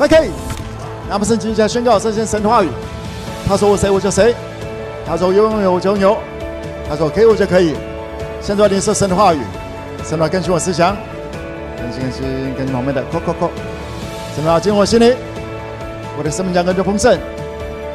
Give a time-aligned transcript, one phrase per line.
[0.00, 0.30] OK，
[1.10, 2.68] 那么圣经下宣告这些神的话语。
[3.46, 4.34] 他说我谁我就谁，
[5.06, 6.16] 他说有有有我就有，
[6.88, 7.74] 他说给我就可以。
[8.40, 9.40] 现在领受神的话语，
[10.02, 10.96] 神的话更新我思想，
[11.76, 13.50] 更新更新更新旁边的，扣扣扣，
[14.34, 15.14] 神的话进入我心里，
[16.16, 17.18] 我的生命将更加丰盛。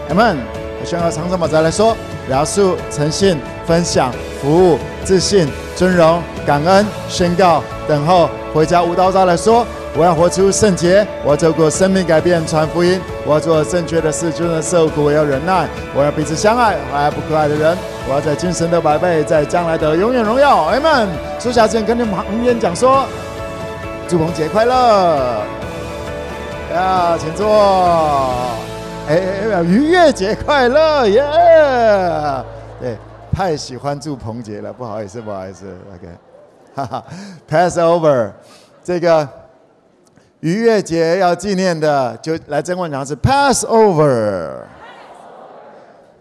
[0.10, 0.38] 阿门。
[0.80, 1.98] 我宣告长生宝再来说，
[2.28, 9.66] 描述、诚信、分享、服务、自信、尊荣、感恩、宣告、等候、回家无刀再来说。
[9.98, 13.00] 我要活出圣洁，我要走过生命改变，传福音。
[13.26, 15.70] 我要做正确的事，就算受苦，我要忍耐。
[15.96, 17.78] 我要彼此相爱，爱不可爱的人。
[18.06, 20.64] 我要在今生得百倍，在将来的永远荣耀。
[20.64, 21.08] 阿门。
[21.40, 23.06] 坐下之前跟你们旁边讲说，
[24.06, 25.42] 祝鹏节快乐。
[26.76, 27.48] 啊，请坐。
[29.08, 29.16] 哎
[29.54, 31.24] 哎，愉悦节快乐耶
[32.82, 32.98] 对，
[33.32, 35.66] 太喜欢祝鹏节了，不好意思，不好意思。
[35.94, 36.10] OK，
[36.76, 37.04] 哈哈
[37.50, 38.32] ，Passover
[38.84, 39.26] 这个。
[40.46, 44.60] 逾越节要纪念的，就来真问讲是 Passover。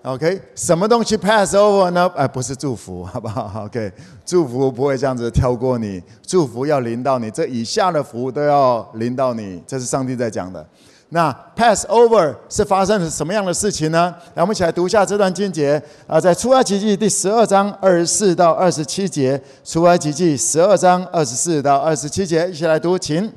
[0.01, 2.11] OK，什么东西 Passover 呢？
[2.17, 3.93] 哎，不是祝福，好不好？OK，
[4.25, 10.67] 祝福不会这样子跳过你，祝福要临到你，这以下的福都要临到你，这是上帝在讲的。
[11.11, 14.15] 那 Passover 是发生了什么样的事情呢？
[14.33, 23.31] 来，我们一起来读一下这段经节啊，在出埃及记第十二章二十四到二十七节，出埃及记十二章二十四到二十七节，一起来读，请。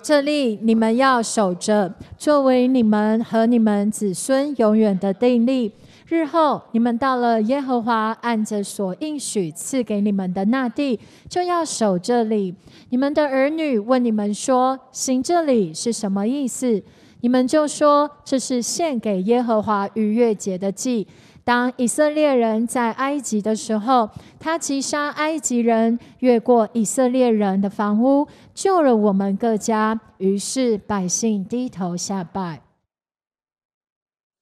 [0.00, 5.72] 这里你们要守着，作为你们和你们子孙永远的定例。
[6.06, 12.54] 日后你们到了耶和华按着所应许赐给你们的那地，就要守这里。
[12.88, 16.82] 你们的儿女问你们说：“行这里是什么意思？”
[17.20, 21.06] 你们就说：“这是献给耶和华逾越节的祭。”
[21.48, 29.98] 当以色列人在埃及的时候，他击杀埃及人，越过以色列人的房屋，救了我们各家。
[30.18, 32.60] 于是百姓低头下拜。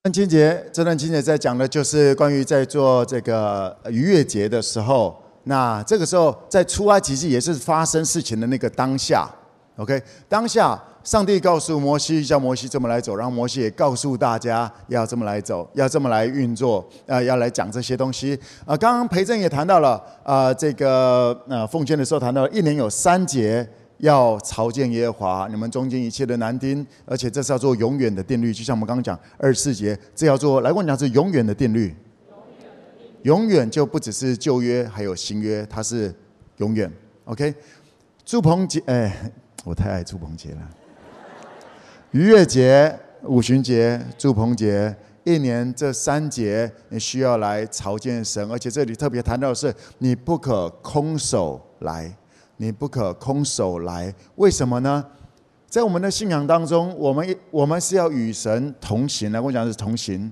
[0.03, 9.25] 这段经节，这段经节在讲的就是关于在做这个逾越节的时候，那这个时候在出埃及记也是发生事情的那个当下。
[9.77, 10.77] OK，当下。
[11.07, 18.35] 上帝告诉摩西，叫摩西这么来走，然后摩西也告诉大家要这么来走，要这么来运作，呃，要来讲这些东西。
[18.65, 19.91] 啊、呃，刚刚培正也谈到了，
[20.21, 23.65] 啊、呃，这个呃奉献的时候谈到了，一年有三节
[23.99, 31.95] 要朝见耶和华，你们中间一切的男丁，而且这是要做永远的定律，就像我们刚刚讲二十四节，这要做来问你讲是永远的定律，
[33.21, 36.13] 永远就不只是旧约，还有新约，它是
[36.57, 36.91] 永远。
[37.23, 37.55] OK，
[38.25, 39.31] 祝鹏杰，哎，
[39.63, 40.69] 我太爱祝鹏杰了。
[42.11, 44.95] 逾越节、五旬节、祝棚节，
[45.25, 52.09] 一年这三节你需要来朝见神，而且这里特别谈到的是，你不可空手来，
[52.55, 54.13] 你不可空手来。
[54.35, 55.05] 为什么呢？
[55.67, 60.31] 在我们的信仰当中，我们我们是要与神同行的，我讲的是同行。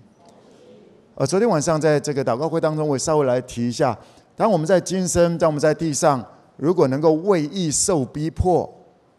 [1.16, 3.98] 呃，昨天晚上在这个祷告会当中，我稍微来提一下，
[4.38, 6.26] 当我们在今生，当我们在地上，
[6.56, 8.74] 如果能够为义受逼迫。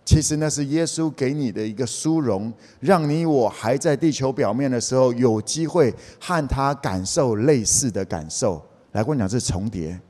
[0.06, 8.64] 其实那是耶稣给你的一个殊荣，让你我还在地球表面的时候，有机会和他感受类似的感受。
[8.92, 10.00] 来，跟我讲是重叠。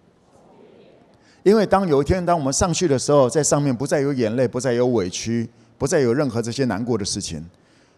[1.42, 5.48] 因为当有一天，当我们上去的时候，在上面不再有眼泪，不再有委屈，
[5.78, 7.42] 不再有任何这些难过的事情。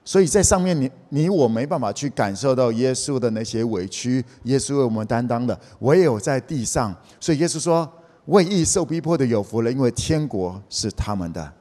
[0.05, 6.95] 所以在上面你，你我没办法去感受到耶稣的那些委屈，耶稣为我们担当的，唯有在地上。
[7.19, 7.91] 所以耶稣说
[8.27, 11.53] ：“为义受逼迫的有福了，因为天国是他们的。”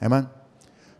[0.00, 0.26] 阿门。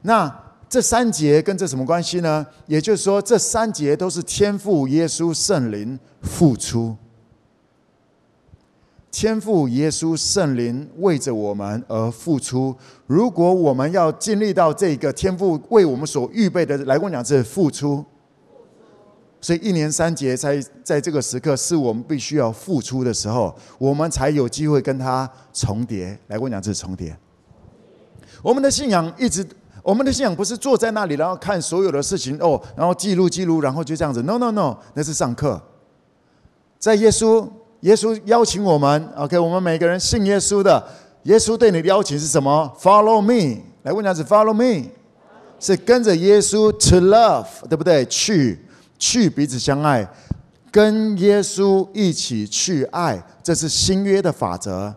[0.02, 2.46] 那这三节跟这什么关系呢？
[2.66, 6.94] 也就是说，这三节都是天父耶稣圣灵付出，
[9.10, 12.76] 天父耶稣圣灵为着我们而付出。
[13.06, 18.04] 如果我们要经历到这个天父为我们所预备的，来跟我讲是付出。
[19.40, 26.08] 所以一年三节在在这个时刻，是我们必须要付出的时候，我们才有机会跟他重叠。
[26.26, 27.16] 来跟我讲是重叠。
[28.42, 29.46] 我们的信仰一直，
[29.82, 34.22] 我们的信仰不是坐在那里，然后看所有的事情哦，然后记录记录，然后就这样子。
[34.22, 35.60] No No No，那是上课。
[36.78, 37.48] 在耶稣，
[37.80, 40.84] 耶稣邀请我们，OK，我们每个人信耶稣的，
[41.24, 44.88] 耶稣对你的邀请是什么？Follow me，来问一下子 Follow me，
[45.58, 48.04] 是跟着耶稣 to love，对不对？
[48.06, 48.64] 去
[48.98, 50.08] 去彼此相爱，
[50.70, 54.94] 跟耶稣一起去爱，这是新约的法则。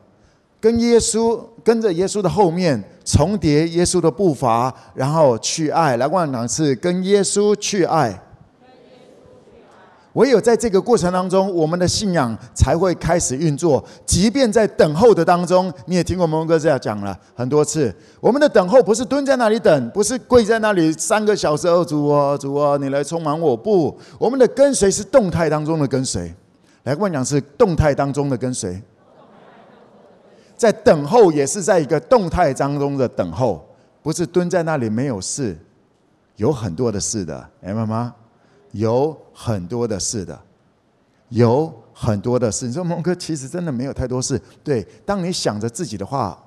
[0.59, 2.83] 跟耶稣，跟着耶稣的后面。
[3.03, 5.97] 重叠耶稣的步伐，然后去爱。
[5.97, 8.21] 来，我讲是跟耶稣去爱。
[10.13, 13.81] 唯有在这个过程当中，我们的信仰才会开始运作。
[14.05, 17.95] 即便在等候的当中，你也听过蒙哥这样讲了很多次。
[18.19, 23.55] 我们的等候不是蹲在那里等，不是跪在那里三个小时，哦，主啊，主啊，你来充满我。
[23.55, 26.33] 不，我们的跟随是动态当中的跟随。
[26.83, 28.81] 来跟我讲，是动态当中的跟随。
[30.61, 33.67] 在等候也是在一个动态当中的等候，
[34.03, 35.57] 不是蹲在那里没有事，
[36.35, 38.13] 有很多的事的，明白吗？
[38.73, 40.39] 有很多的事的，
[41.29, 42.67] 有很多的事。
[42.67, 44.39] 你说蒙哥其实真的没有太多事。
[44.63, 46.37] 对，当你想着自己的话，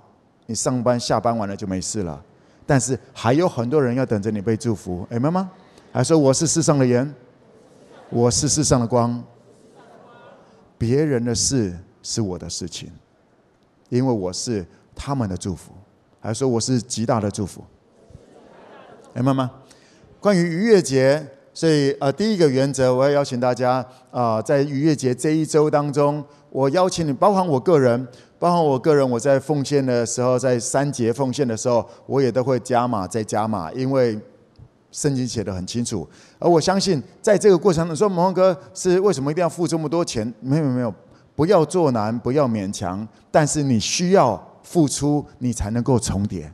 [0.46, 2.22] 你上班下班完了就没事了。
[2.64, 5.50] 但是还有很多人要等着你被祝福，明白吗？
[5.90, 7.12] 还说我是世上的盐，
[8.11, 9.20] 我是世上的光。
[10.78, 12.93] 别人的事是我的事情，
[13.99, 14.64] 因为我是
[14.94, 15.73] 他们的祝福。
[16.20, 17.62] 还说我是极大的祝福，
[19.12, 19.50] 明白吗？
[20.20, 21.26] 关于逾越节。
[21.56, 28.08] 所以，呃，第一个原则，我要邀请大家，啊、在逾越节这一周当中，我邀请你，包含我个人，
[28.41, 34.19] 包含我个人，我在奉献的时候，在三节奉献的时候，我也都会加码再加码，因为
[34.90, 36.08] 圣经写的很清楚。
[36.40, 40.26] 而我相信，在这个过程，你说蒙哥是为什么一定要付这么多钱？
[40.40, 40.93] 没有没有，
[41.35, 46.53] 不要做难，不要勉强，但是你需要付出，你才能够重叠。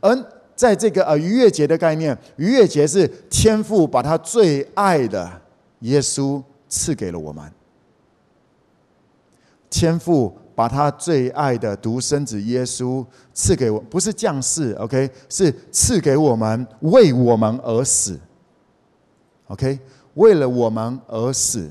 [0.00, 0.14] 而
[0.54, 5.40] 在这个呃逾越节的概念，逾越节是天父把他最爱的
[5.80, 7.50] 耶稣赐给了我们。
[9.70, 18.18] 天父把他最爱的独生子耶稣赐给我，不是降世，OK，是赐给我们，为我们而死。
[19.46, 19.78] OK，
[20.14, 21.70] 为了我们而死。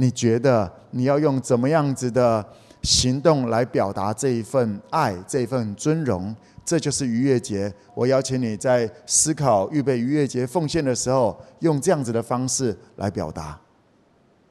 [0.00, 2.44] 你觉得你要用怎么样子的
[2.82, 6.34] 行动来表达这一份爱，这一份尊荣？
[6.64, 7.72] 这就是逾越节。
[7.94, 13.58] 我邀请你在思考预备逾越节奉献的时候，用这样子的方式来表达。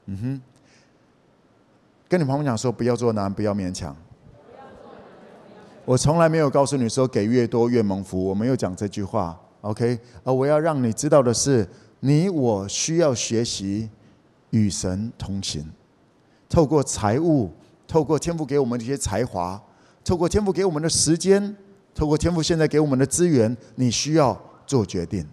[0.04, 0.42] 嗯哼，
[2.08, 3.96] 跟你朋友讲说，不要做难，不要勉强。
[5.86, 9.40] 我从来没有告诉你说给越多越蒙福，我没有讲这句话。
[9.62, 11.66] OK，而我要让你知道的是，
[12.00, 13.88] 你我需要学习
[14.50, 15.64] 与神同行，
[16.48, 17.50] 透过财务，
[17.86, 19.60] 透过天父给我们的一些才华，
[20.04, 21.56] 透过天父给我们的时间。
[21.94, 25.26] 透过天父现在给我们的资源，你需要做决定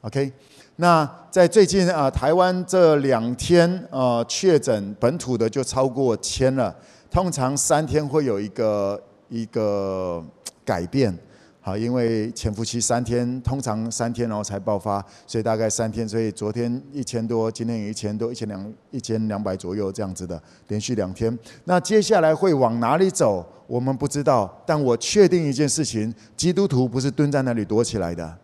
[0.00, 0.32] ，OK？
[0.76, 6.74] 那在最近啊、台湾这两天、呃，确诊本土的就超过千了。
[7.10, 8.98] 通常三天会有一个
[9.28, 10.24] 一个
[10.64, 11.14] 改变。
[11.62, 16.08] 好，因为潜伏期三天，通常三天然后才爆发，所以大概三天。
[16.08, 21.38] 所以昨天一千多，今天也一千多，一千两一千两百左右这样子的，连续两天。
[21.64, 24.50] 那接下来会往哪里走，我们不知道。
[24.64, 28.38] 但我确定一件事情：基督徒不是蹲在那里躲起来的，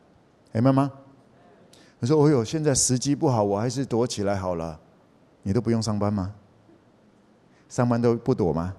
[0.53, 0.93] 明白吗？
[2.01, 4.79] 你说：“哦哟，现在时机不好，我还是躲起来好了。”
[5.43, 6.35] 你都不用上班吗？
[7.71, 8.75] 上班都不躲吗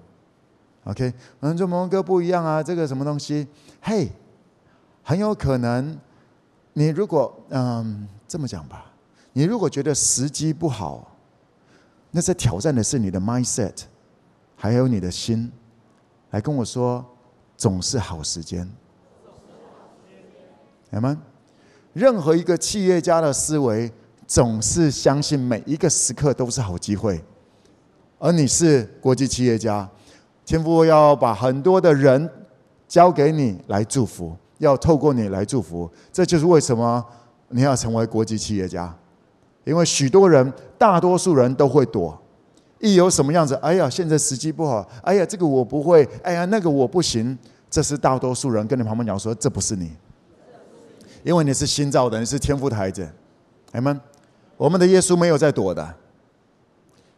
[0.84, 3.44] ？OK，嗯，说蒙蒙哥不一样啊，这个什么东西？
[3.82, 4.08] 嘿。
[5.08, 5.98] 很有可能，
[6.74, 8.92] 你如果嗯这么讲吧，
[9.32, 11.16] 你如果觉得时机不好，
[12.10, 13.72] 那在挑战的是你的 mindset，
[14.54, 15.50] 还有你的心，
[16.32, 17.02] 来跟我说，
[17.56, 18.70] 总是好时间，
[20.90, 21.22] 明白吗？
[21.94, 23.90] 任何一个企业家的思维，
[24.26, 27.24] 总是相信每一个时刻都是好机会，
[28.18, 29.88] 而你是国际企业家，
[30.44, 32.30] 天父要把很多的人
[32.86, 34.36] 交给你来祝福。
[34.58, 37.04] 要透过你来祝福，这就是为什么
[37.48, 38.94] 你要成为国际企业家。
[39.64, 42.18] 因为许多人，大多数人都会躲，
[42.78, 47.38] 一有什么样子，哎呀，现在时机不好，哎呀，这个我不会，哎呀，那个我不行。
[47.70, 49.92] 这是大多数人跟你旁边讲说，这不是你，
[51.22, 53.06] 因为你是新造的，你是天赋的孩子。
[53.72, 54.00] 阿们，
[54.56, 55.94] 我们的耶稣没有在躲的，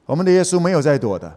[0.06, 1.32] 我们的耶稣没有在躲的。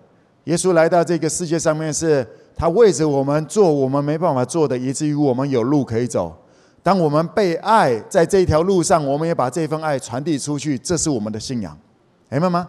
[0.45, 2.27] 耶稣来到这个世界上面是。
[2.55, 6.35] 他为着我们做我们没办法做的，以至于我们有路可以走。
[6.81, 11.77] 当我们被爱，在这条路上，我们也把这份爱传递出去，这是我们的信仰，
[12.29, 12.67] 明白吗？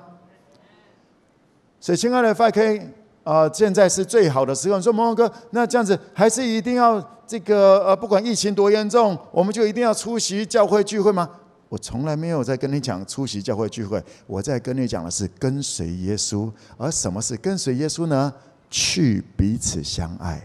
[1.81, 2.81] 所以，亲爱的 FK
[3.25, 4.77] 啊、现在是最好的时候。
[4.77, 11.29] 你说蒙蒙哥，那这样子还是一定要这个呃，不管疫情多严重，我们就一定要出席教会聚会吗？
[11.69, 16.49] 我从来没有在跟你讲出席教会聚会，我在跟你讲的是跟随耶稣。
[16.77, 18.33] 而什么是跟随耶稣呢？
[18.77, 20.45] 去彼此相爱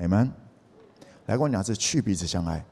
[0.00, 0.28] ，Amen。
[1.24, 2.62] 来跟我讲是去彼此相爱，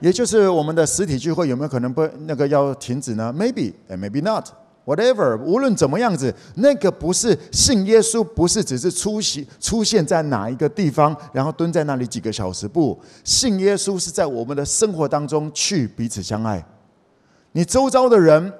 [0.00, 4.48] 也就是我们的实体聚会有没有可能不那个要停止呢？Maybe and maybe not.
[4.84, 12.68] Whatever，无论怎么样子，那个不是信耶稣，不是只是出席出现在哪一个地方，然后蹲在那里几个小时。
[12.68, 16.62] 不，信耶稣是在我们的生活当中去彼此相爱。
[17.52, 18.52] 你周遭的人。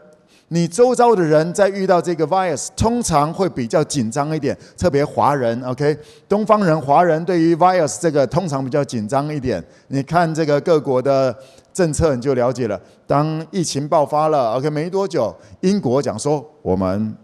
[0.48, 5.98] 你周遭的人在遇到这个 virus，通常会比较紧张一点，特别华人，OK，
[6.28, 9.62] 东方人、华人对于 virus 这个通常比较紧张一点。
[9.88, 11.36] 你看这个各国的
[11.72, 12.80] 政策，你就了解了。
[13.08, 17.16] 当疫情爆发了，OK，没多久，英国讲说我们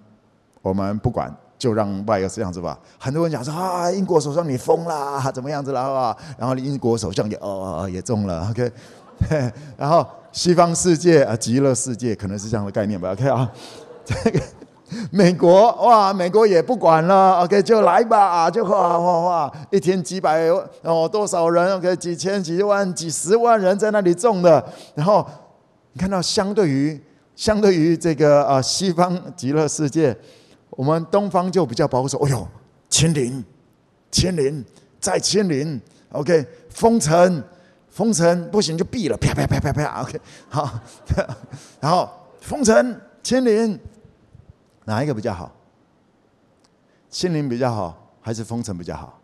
[0.61, 2.76] 我们不管，就让 virus 这样子吧。
[2.99, 6.17] 很多人讲说啊，英国首相你疯啦，怎么样子了啊？
[6.37, 8.69] 然后英国首相也哦也中了，OK，
[9.76, 10.07] 然后。
[10.35, 13.12] 西方世界啊，极乐世界可能是这样的概念吧。
[13.12, 13.52] OK 啊，
[14.02, 14.41] 这个
[15.11, 17.43] 美国哇，美国也不管了。
[17.43, 20.49] OK，就来吧，就哇哇哇，一天几百
[20.81, 24.67] 哦多少人？OK，几千、几万、几十万人在那里种的。
[24.95, 25.23] 然后
[25.93, 26.99] 你看到，相对于
[27.37, 30.17] 相对于这个啊西方极乐世界，
[30.71, 32.17] 我们东方就比较保守。
[32.21, 32.49] 哎呦，
[32.88, 33.45] 清零，
[34.11, 34.64] 清零，
[34.99, 35.79] 再清零。
[36.12, 37.45] OK，封城。
[37.92, 40.18] 封城不行就闭了，啪啪啪啪啪，OK，
[40.49, 40.80] 好，
[41.78, 42.08] 然后
[42.40, 43.78] 封城清零，
[44.87, 45.52] 哪一个比较好？
[47.11, 49.20] 清零比较好，还是封城比较好？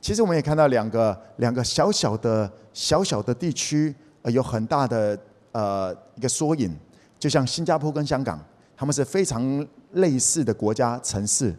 [0.00, 5.18] 其实我们也看到两个两个小小的小小的地区，呃，有很大的
[5.50, 6.72] 呃一个缩影，
[7.18, 8.38] 就像新加坡跟香港，
[8.76, 11.52] 他们是非常类似的国家城市，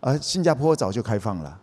[0.00, 1.60] 而新加坡早就开放了。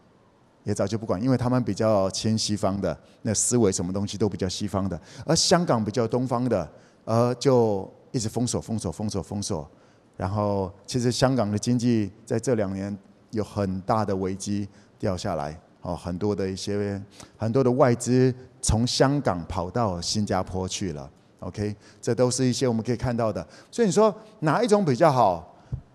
[0.64, 6.70] 也早就不管，因为他们比较亲西方的，那思维什么东西都比较西方的，而香港比较东方的，
[7.04, 9.70] 呃，就一直封锁、封锁、封锁、封锁。
[10.16, 12.96] 然后，其实香港的经济在这两年
[13.32, 14.68] 有很大的危机
[14.98, 17.02] 掉下来，哦，很多的一些
[17.36, 21.10] 很多的外资从香港跑到新加坡去了。
[21.40, 23.46] OK，这都是一些我们可以看到的。
[23.70, 25.54] 所以你说哪一种比较好？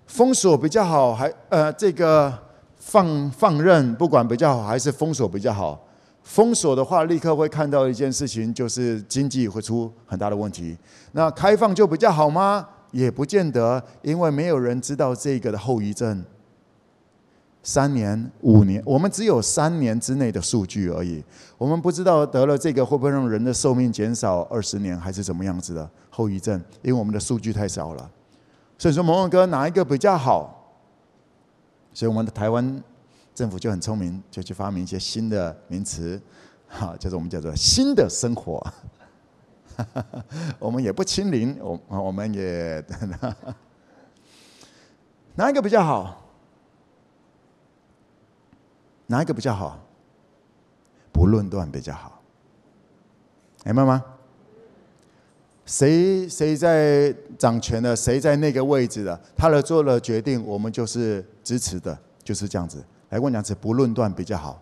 [0.09, 2.48] 封锁比较好，还呃这个？
[2.89, 5.79] 放放任不管比较好，还是封锁比较好？
[6.23, 10.75] 封锁的话，立刻会看到一件事情，就是经济会出很大的问题。
[11.13, 12.67] 那开放就比较好吗？
[12.91, 16.25] 也不见得，因为没有人知道这个的后遗症。
[17.63, 21.23] 三年、五年，我们只有三年之内的数据而已。
[21.59, 26.59] 我们不知道得了这个会不会让人的寿命减少二十年，还是怎么样子的后遗症？
[26.81, 28.11] 因为我们的数据太少了。
[28.79, 30.55] 所以说，蒙文哥哪一个比较好？
[31.99, 32.81] 所以我们的台湾
[33.35, 36.23] 政府就很聪明，就去发明一些新的名词，
[36.69, 38.65] 哈，就是我们叫做新的生活。
[40.61, 42.81] 我们也不清零，我我们也
[45.35, 46.25] 哪一个比较好？
[49.09, 49.85] 哪一个比较好？
[51.11, 52.23] 不论断比较好，
[53.65, 54.05] 明白吗？
[55.67, 62.85] 谁谁在掌权的，谁在那个位置的，他的做了决定，我们就是支持的，就是这样子。
[63.09, 64.61] 来，我讲是不论断比较好，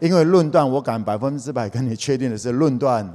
[0.00, 3.06] 因为论断，我敢百分之百 跟你确定的是，论断，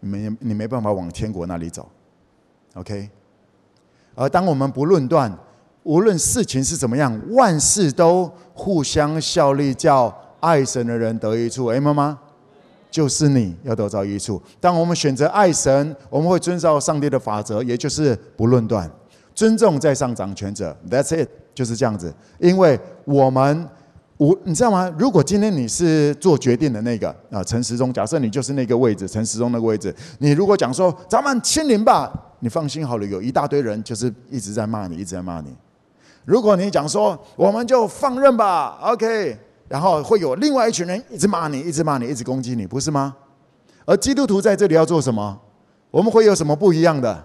[0.00, 1.86] 你没你没办法往天国那里走
[2.72, 3.10] ，OK。
[4.14, 5.30] 而当我们不论断，
[5.82, 12.18] 无论事情是怎么样，万事都互相效力，叫爱神的人得益处，哎，妈妈。
[12.90, 14.42] 就是你要得着益处。
[14.58, 18.90] 当我们选择爱神，我们会遵照上帝的法则，也就是不论断，
[19.32, 20.76] 尊重在上掌权者。
[20.90, 22.12] That's it，就是这样子。
[22.38, 23.68] 因为我们
[24.16, 24.92] 我，你知道吗？
[24.98, 35.56] 如果今天你是做决定的那个啊，陈时中，假设你就是那个位置，陈时中那个位置，你如果讲说咱们清零吧，你放心好了，有一大堆人就是一直在骂你，一直在骂你。
[36.24, 39.38] 如果你讲说我们就放任吧，OK。
[39.68, 43.14] 然后会有另外一群人一直骂你，一直骂你，一直攻击你，不是吗？
[43.86, 45.40] 而基督徒在这里要做什么？
[45.90, 47.24] 我们会有什么不一样的？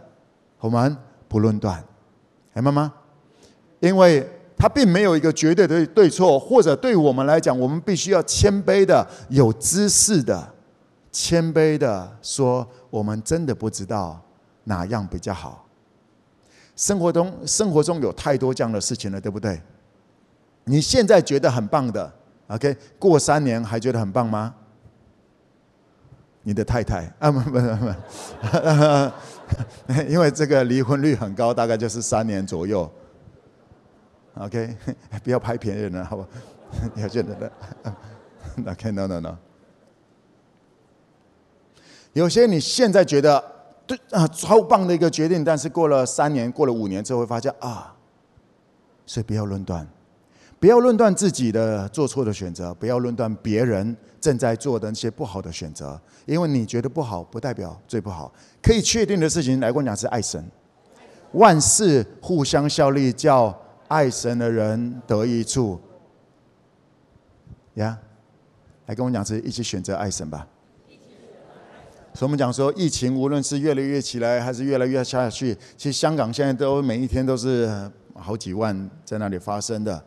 [0.59, 0.95] 我们
[1.27, 1.83] 不论断，
[2.53, 2.93] 明白吗？
[3.79, 4.27] 因为
[4.57, 10.53] 他并没有一个绝对的对错，或者对我们来讲，我们必须要谦卑的、有知识的、
[11.11, 14.21] 谦卑的说，我们真的不知道
[14.63, 15.67] 哪样比较好。
[16.75, 19.61] 生活中，生活中有太多这样的事情了，对不对？
[20.65, 22.11] 你现在觉得很棒的。
[22.47, 24.53] OK，过三年还觉得很棒吗？
[26.43, 27.95] 你的太太啊，不不不不，
[30.07, 32.89] 因为这个离婚率很高，大概就是三年左右。
[34.39, 34.75] OK，
[35.23, 36.27] 不要拍别人了，好不好？
[36.93, 37.51] 你要觉得的。
[38.71, 39.37] OK，no no no。
[42.13, 43.43] 有些你现在觉得
[43.85, 47.95] 对啊超棒的一个决定，但是过了三年，过了五年之后会发现啊，
[49.05, 49.87] 所以不要论断。
[50.57, 58.33] 不要论断自己的做错的选择，不要论断别人正在做的那些不好的选择，因为你觉得不好，不代表最不好。
[58.63, 60.43] 可以确定的事情，来跟我讲是爱神，
[61.33, 63.55] 万事互相效力，叫
[63.87, 65.79] 爱神的人得益处。
[67.75, 67.97] 呀，
[68.85, 70.47] 来跟我讲是一起选择爱神吧。
[72.13, 77.69] 所以我们讲说，疫情无论是越来越起来，还是越来越下去，其实香港现在都每一天都是
[78.13, 80.01] 好几万在那里发生的。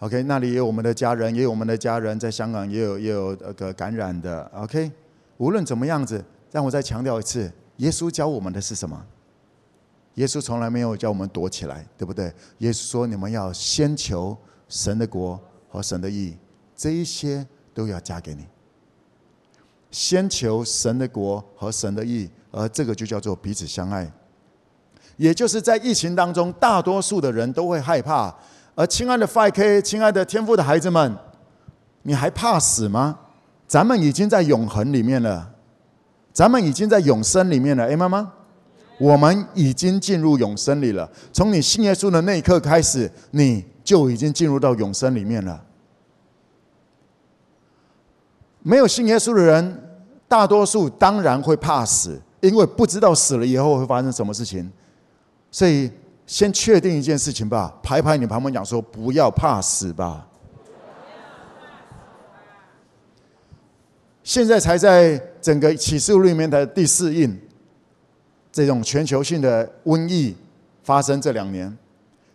[0.00, 4.42] OK，那里有我们的家人，也有我们的家人在香港也有也有那个感染的。
[4.52, 4.90] OK，
[5.36, 9.00] 无论怎么样子，让我再强调一次，耶稣教我们的是什么？
[10.14, 12.32] 耶稣从来没有叫我们躲起来，对不对？
[12.58, 14.36] 耶稣说：“你们要先求
[14.68, 16.36] 神的国和神的义，
[16.76, 18.46] 这一些都要加给你。
[19.90, 24.10] 先求神的国和神的义，而这个就叫做彼此相爱。
[25.16, 28.34] 也就是在疫情当中，大多数的人都会害怕。”
[28.74, 31.14] 而亲爱的 5K，亲爱的天父的孩子们，
[32.02, 33.18] 你还怕死吗？
[33.66, 35.54] 咱们已经在永恒里面了，
[36.32, 37.84] 咱们已经在永生里面了。
[37.86, 38.32] 哎，妈妈，
[39.02, 41.10] 我们已经进入永生里了。
[41.32, 45.60] 从你信耶稣的那一刻开始，你就已经进入到永生里面了。
[48.60, 54.70] 没有信耶稣的人，大多数当然会怕死，因为不知道死了以后会发生什么事情，
[55.50, 55.90] 所以。
[56.24, 60.26] 先确定一件事情吧，拍拍你旁边讲说，不要怕死吧。
[64.22, 67.38] 现在才在整个启示录里面的第四印，
[68.52, 70.36] 这种全球性的瘟疫
[70.84, 71.74] 发生这两年，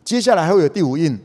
[0.03, 1.17] 接下来还会有第五印，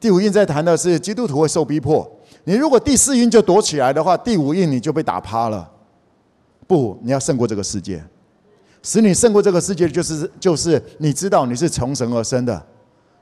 [0.00, 2.10] 第五印在谈的是基督徒会受逼迫。
[2.44, 5.70] 你如果第四印就躲起来的话，第五印你就被打趴了。
[6.66, 8.02] 不，你要胜过这个世界。
[8.82, 12.66] 使你胜过这个世界，就是就是你知道你是从神而生的，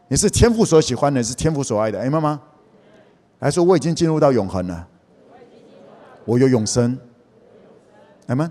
[0.08, 1.98] 你是天父所喜欢的，是天父所爱的。
[1.98, 2.40] 哎，妈妈，
[3.40, 4.86] 还说我已经进入到永恒了，
[6.24, 6.96] 我有永生。
[8.26, 8.50] 来吗？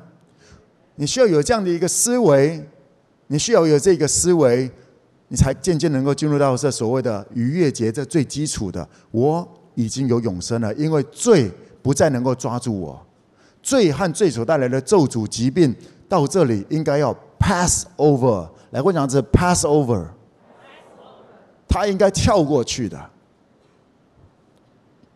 [0.95, 2.63] 你需要有这样的一个思维，
[3.27, 4.69] 你需要有这个思维，
[5.27, 8.87] 你才渐渐能够进入到这所谓的逾越节，这最基础的。
[9.11, 13.05] 我已经有永生了，因为罪不再能够抓住我，
[13.61, 15.75] 罪和罪所带来的咒诅、疾病。
[16.09, 20.05] 到这里应该要 pass over，来我讲这 pass over，
[21.67, 23.09] 他应该跳过去的，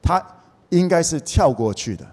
[0.02, 0.26] 他
[0.70, 2.04] 应该是跳过去的。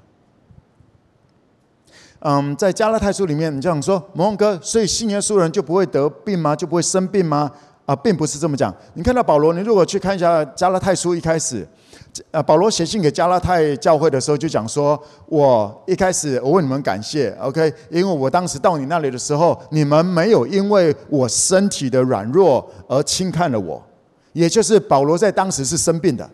[2.26, 6.56] 嗯，在加拉太书里面，你这样说，蒙蒙哥，所以信耶稣人就不会得病吗？
[6.56, 7.50] 就不会生病吗？
[7.84, 8.74] 啊，并不是这么讲。
[8.94, 11.68] 你看到保罗，你如果去看一下加拉太书一开始。
[12.30, 23.82] 呃，保罗写信给加拉太教会的时候，就讲说：“我一开始我为你们感谢，OK，因为我当时到你那里的时候，你们没有因为我身体的软弱而轻看了我。
[24.32, 26.28] 也就是保罗在当时是生病的。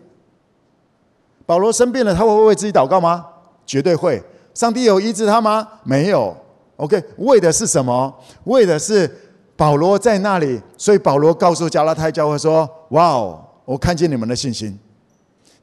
[1.45, 3.25] 保罗生病了，他会为自己祷告吗？
[3.65, 4.23] 绝对会。
[4.53, 5.67] 上帝有医治他吗？
[5.83, 6.35] 没有。
[6.77, 8.13] OK，为的是什么？
[8.45, 9.09] 为的是
[9.55, 14.77] 保罗在那里，所以保罗告诉加拉太教会说：‘哇哦，我看见你们的信心。’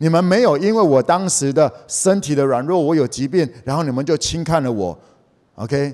[0.01, 4.96] 你们没有因为我当时的身体的软弱，我有疾病，然后你们就轻看了我
[5.57, 5.92] ，OK？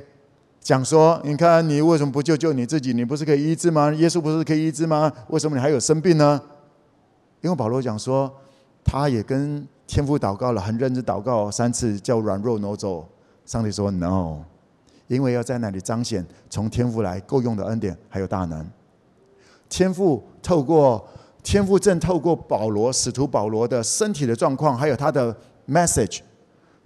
[0.60, 2.92] 讲说，你看你为什么不救救你自己？
[2.92, 3.90] 你不是可以医治吗？
[3.94, 5.10] 耶稣不是可以医治吗？
[5.28, 6.38] 为什么你还有生病呢？
[7.40, 8.30] 因为保罗讲说，
[8.84, 13.06] 他也跟天父祷告了，很认真祷告三次，叫软弱挪走。
[13.44, 14.38] 上帝说 No，
[15.06, 18.66] 因为要在那里彰显从天父来够用的恩典，还有大能。
[19.68, 21.06] 天父透过。
[21.46, 25.36] 天父正透过保罗，使徒保罗的身体的状况，还有他的
[25.68, 26.20] message，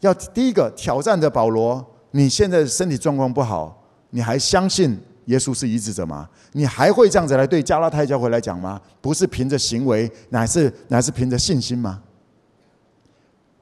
[0.01, 3.81] 要第一个挑战的保罗，你现在身体状况不好，
[4.11, 6.29] 你还相信耶稣是医治者吗？
[6.55, 8.81] 你还会这样子来对加拉太教会来讲吗？
[9.01, 12.03] 不是凭着行为，乃是乃是凭着信心吗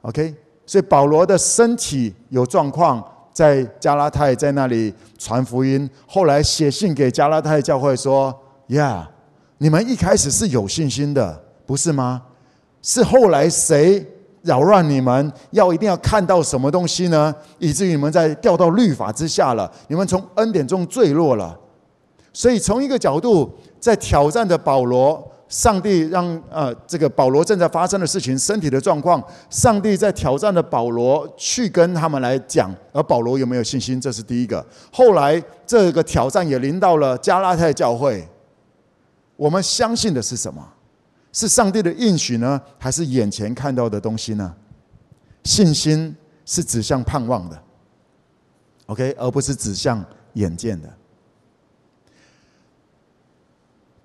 [0.07, 0.33] ？OK，
[0.65, 8.33] 所以保罗的身体有状况，在加拉太在那里传福音，后来写信给加拉太教会说
[8.69, 9.07] ：Yeah。
[9.57, 12.21] 你们一开始是有信心的，不是吗？
[12.81, 14.05] 是后来谁
[14.43, 17.35] 扰乱你们，要一定要看到什么东西呢？
[17.57, 21.57] 以至于你们在掉到律法之下了，你们从恩典中坠落了。
[22.31, 33.99] 所以从一个角度，在挑战的保罗，上帝让呃这个保罗正在发生的事情，身体的状况，上帝在挑战的保罗去跟他们来讲，而保罗有没有信心？
[33.99, 34.65] 这是第一个。
[34.91, 38.27] 后来这个挑战也临到了加拉太教会。
[39.35, 40.67] 我们相信的是什么？
[41.31, 44.53] 是上帝的应许呢，还是眼前看到的东西呢？
[45.43, 46.13] 信心
[46.45, 47.57] 是指向盼望的
[48.87, 50.89] ，OK，而不是指向眼见的。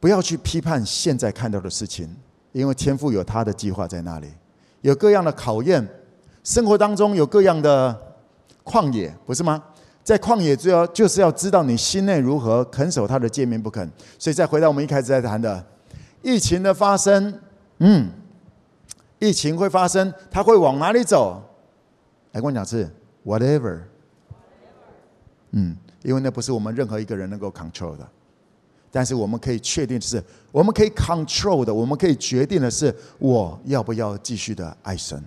[0.03, 2.13] 不要去批判现在看到的事情，
[2.51, 4.27] 因为天父有他的计划在那里，
[4.81, 5.89] 有各样的考验，
[6.43, 7.97] 生活当中有各样的
[8.65, 9.63] 旷野，不是吗？
[10.03, 13.89] 在旷野，主要就是要知道你心内如何，肯守他的诫命不肯。
[14.19, 15.65] 所以再回到我们一开始在谈的
[16.21, 17.39] 疫情的发生，
[17.79, 18.11] 嗯，
[19.21, 21.41] 疫情会发生，它会往哪里走？
[22.33, 22.91] 来跟我讲是
[23.25, 23.79] whatever，
[25.53, 28.09] 嗯，因为那不是我们任何一个人能够 control 的。
[28.93, 35.21] 但是我们可以确定的是，我们可以 control 的，我们可以决定的是，我要不要继续的爱神。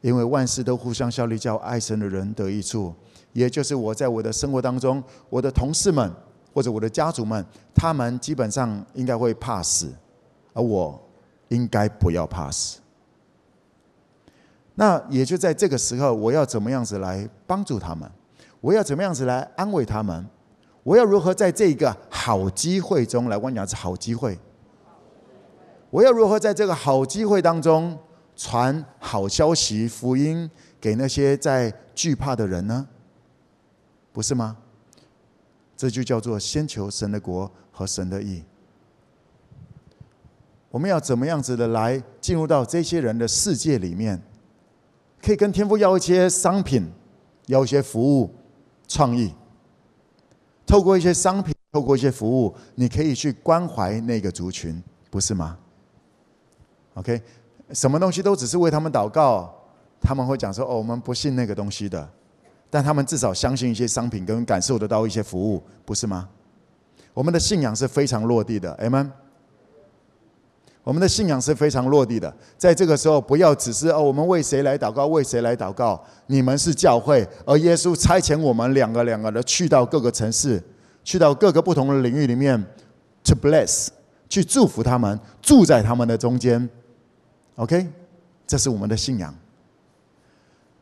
[0.00, 2.94] 因为万事都互相效力，叫爱神的人得益处。
[3.32, 6.10] 也就是我在我的生活当中，我的同事们
[6.54, 9.92] 或者我的家族们，他们基本上应该会怕死，
[10.52, 10.98] 而我
[11.48, 12.78] 应该不要怕死。
[14.76, 18.10] 那也就在这个时候，我要怎么样子来帮助他们？
[18.60, 20.26] 我要怎么样子来安慰他们？
[20.82, 23.36] 我要如何在这个好机会中来？
[23.36, 24.38] 我讲是好机会。
[25.90, 27.98] 我要如何在这个好机会当中
[28.36, 32.88] 传好消息、福音给那些在惧怕的人呢？
[34.12, 34.56] 不是吗？
[35.76, 38.42] 这就叫做先求神的国和神的义。
[40.70, 44.22] 我们要怎么样子的来进入到这些人的世界里面？
[45.20, 46.90] 可以跟天父要一些商品，
[47.46, 48.32] 要一些服务、
[48.86, 49.34] 创意。
[50.70, 54.80] 透过一些商品，透过一些服务，你可以去关怀那个族群，
[55.10, 55.58] 不是吗
[56.94, 57.20] ？OK，
[57.72, 59.52] 什么东西都只是为他们祷告，
[60.00, 62.08] 他们会讲说：“哦，我们不信那个东西的。”
[62.70, 66.28] 但他们至少相信一些商品，跟感受得到一些服务，不是吗？
[67.12, 69.10] 我们的信仰是非常落地的，Amen。
[70.90, 76.04] 我们的信仰是非常落地的，在这个时候，不要只是哦，我们为谁来祷告，为谁来祷告？
[76.26, 80.60] 你们是教会，而耶稣差遣我们两个两个的去到各个城市，
[81.04, 82.60] 去到各个不同的领域里面
[83.22, 83.86] ，to bless，
[84.28, 86.68] 去祝福他们，住在他们的中间。
[87.54, 87.86] OK，
[88.44, 89.32] 这是我们的信仰。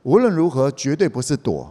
[0.05, 1.71] 无论如何，绝对不是躲，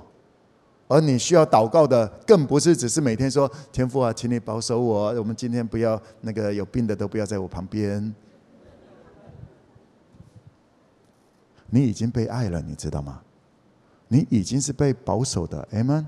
[0.87, 8.13] 而你需要祷告的，更不是只是每天说天父啊，请你保守我，我们今天不要那个有病的都不要在我旁边。
[11.69, 13.21] 你已经被爱了，你知道吗？
[14.07, 16.05] 你已经是被保守的，Amen。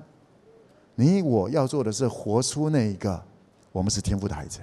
[0.96, 3.22] 你我要做的是活出那一个，
[3.72, 4.60] 我们是天父的孩子。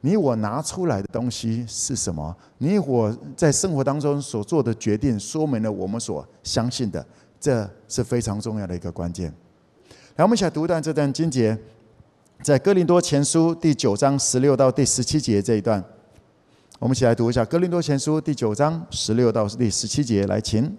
[0.00, 2.34] 你我拿出来的东西是什么？
[2.58, 7.04] 你我在生活当中所做的决定，说明了我们所相信的，
[7.38, 9.32] 这是非常重要的一个关键。
[10.16, 11.58] 来，我们一起来读一段这段经节，
[12.42, 15.84] 在哥林多前书第九章十六到第十七节这一段。
[16.80, 20.74] 我们一起来读一下《哥林多前书》第九章十六到第十七节，来，请。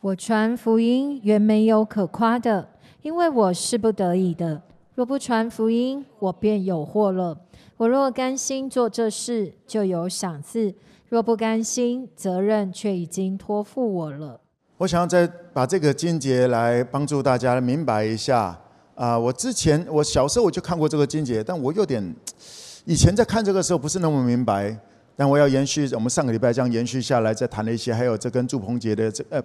[0.00, 2.68] 我传福音原没有可夸的，
[3.02, 4.60] 因为我是不得已的。
[4.96, 7.38] 若不传福音，我便有祸了。
[7.76, 10.74] 我若甘心做这事，就有赏赐；
[11.08, 14.40] 若不甘心，责任却已经托付我了。
[14.78, 18.58] 我想要再把这个经节来帮助大家明白一下。
[18.96, 22.12] 啊，我之前我小时候我就看过这个经节，但我有点
[22.84, 24.76] 以前在看这个时候不是那么明白。
[25.14, 29.40] 但我要延续，我们上个礼拜这样延续下来，再谈了一些，还有这跟祝鹏节的这呃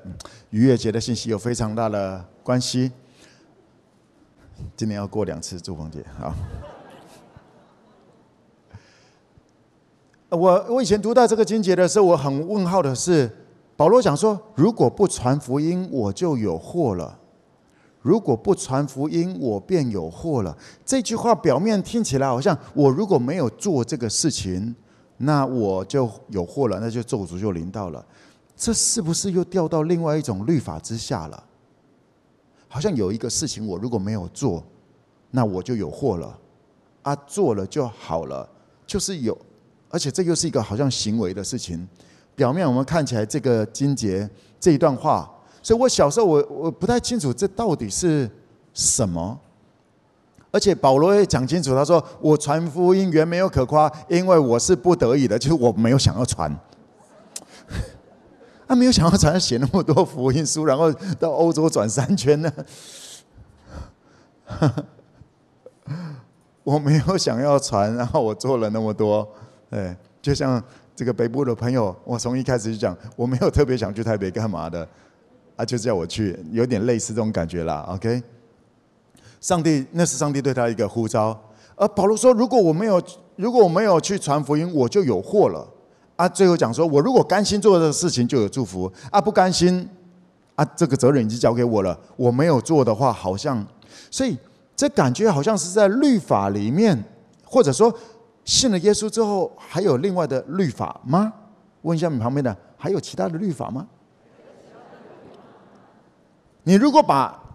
[0.49, 2.89] 逾越节的信息有非常大的关系。
[4.77, 6.33] 今年要过两次祝鹏节啊！
[10.29, 13.29] 我我以前读到这个经节的时候，我很问号的是，
[13.75, 17.19] 保罗讲说，如果不传福音，我就有祸了；
[18.01, 20.57] 如果不传福音，我便有祸了。
[20.85, 24.73] 这句话表面听起来好像，我如果没有做这个事情。
[25.17, 28.05] 那我就有祸了，那就咒诅就临到了，
[28.55, 31.43] 这是不是又掉到另外一种律法之下了？
[32.67, 34.63] 好像有一个事情我如果没有做，
[35.31, 36.39] 那我就有祸了，
[37.01, 38.47] 啊，做了就好了，
[38.85, 39.35] 就是有，
[39.89, 41.87] 而且这又是一个好像行为的事情。
[42.35, 45.27] 表面我们看起来这个金节这一段话，
[45.63, 48.29] 所以我小时候我我不太清楚这到底是
[48.73, 49.39] 什么。
[50.57, 56.51] 而且保罗也讲清楚，他说：“我传福音原没有可夸，因为我是不得已的， 就是我没有想要传。
[58.67, 62.51] 他 没有想要传，写那么多福音书，然后到欧洲转三圈呢。
[66.63, 69.29] 我没有想要传，然后我做了那么多。
[69.69, 70.59] 哎，就像
[70.95, 74.89] 这个北部的朋友，我从一开始就讲，我没有特别想去台北干嘛的，
[75.55, 77.85] 啊，就叫我去，有点类似这种感觉啦。
[77.89, 78.23] OK。”
[79.47, 81.39] 上帝，那是上帝对他一个呼召。
[81.77, 83.01] 而保罗说：“如果我没有，
[83.37, 85.65] 如果我没有去传福音，我就有祸了。”
[86.17, 89.87] 啊，最后讲说：“我如果甘心做这个事情，就有祝福；啊，不甘心，
[90.55, 91.97] 啊，这个责任已经交给我了。
[92.17, 93.65] 我没有做的话，好像……
[94.11, 94.37] 所以
[94.75, 97.01] 这感觉好像是在律法里面，
[97.45, 97.93] 或者说
[98.43, 101.31] 信了耶稣之后，还有另外的律法吗？
[101.83, 103.87] 问一下你旁边的，还有其他的律法吗？
[106.63, 107.45] 你如果把……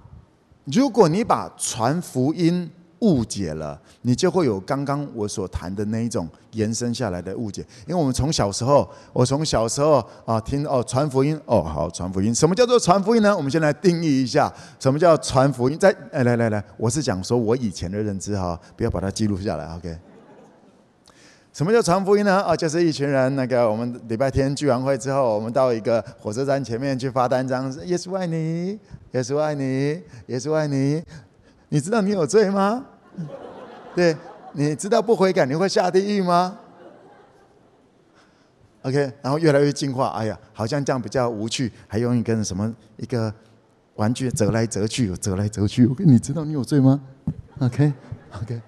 [0.64, 2.70] 如果你把传福音
[3.01, 7.61] 误解了，你就会有刚刚我所谈的那一种延伸下来的误解。
[7.87, 13.37] 因为我们从小时候，我从小时候啊听哦传福音哦好传福音，什么叫做传福音呢？
[13.37, 15.77] 我们先来定义一下，什么叫传福音？
[15.77, 19.98] 在哎来来来，我是讲说我以前的认知哈，不要把它记录下来，OK。
[21.53, 22.41] 什么叫传福音呢？
[22.43, 28.79] 啊，就是一群人，那个我们礼拜天聚完会之后，我们到一个火车站前面去发单张，耶稣爱你，
[29.12, 31.03] 耶稣爱你，耶稣爱你。
[31.69, 32.87] 你知道你有罪吗？
[33.95, 34.17] 对，
[34.53, 36.59] 你知道不悔改你会下地狱吗
[38.81, 43.33] ？OK，然后越来越进化，哎呀，好像这样比较无趣，还用一根什么一个
[43.97, 45.87] 玩具折来折去，折来折去。
[45.87, 46.99] OK，你知道你有罪吗
[47.59, 48.62] ？OK，OK。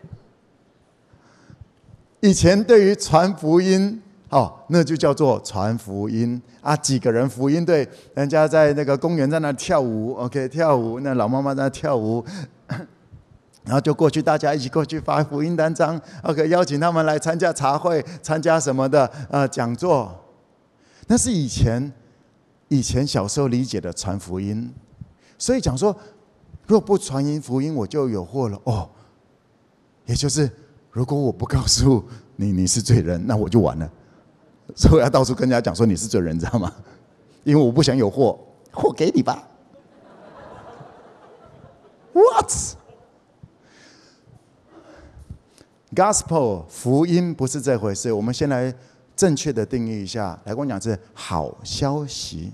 [2.25, 6.75] 以前对于传福音，哦，那就叫做传福音啊。
[6.75, 12.25] 几个人福音队，人家在那个公园在那跳舞，OK，跳舞，那老妈妈在那跳舞，
[13.67, 20.11] 然后就过去，大家一起过去发福音单张，OK，邀请他们来参加茶会，参加什么的呃讲座。
[21.07, 21.93] 那是以前
[22.69, 24.73] 以前小时候理解的传福音，
[25.37, 25.95] 所以讲说，
[26.67, 28.89] 若不传音福音，我就有祸了哦，
[30.07, 30.51] 也就是。
[30.95, 32.05] 如果我不告诉
[32.37, 33.91] 你你是罪人，那我就完了。
[34.77, 36.73] 所以我要到处跟人家讲说你是罪人，知道吗？
[37.43, 38.39] 因为我不想有祸，
[38.73, 39.49] 祸给你吧。
[42.13, 42.75] What's
[45.93, 48.13] Gospel 福音不是这回事。
[48.13, 48.73] 我们先来
[49.17, 52.53] 正确的定义一下，来跟我讲是好消息。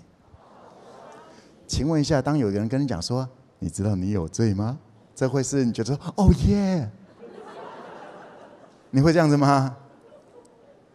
[1.67, 4.79] 请问一下，当有人跟你讲说，你知道你有罪吗？
[5.15, 6.91] 这回事你觉得说，哦耶。
[8.91, 9.77] 你会这样子吗？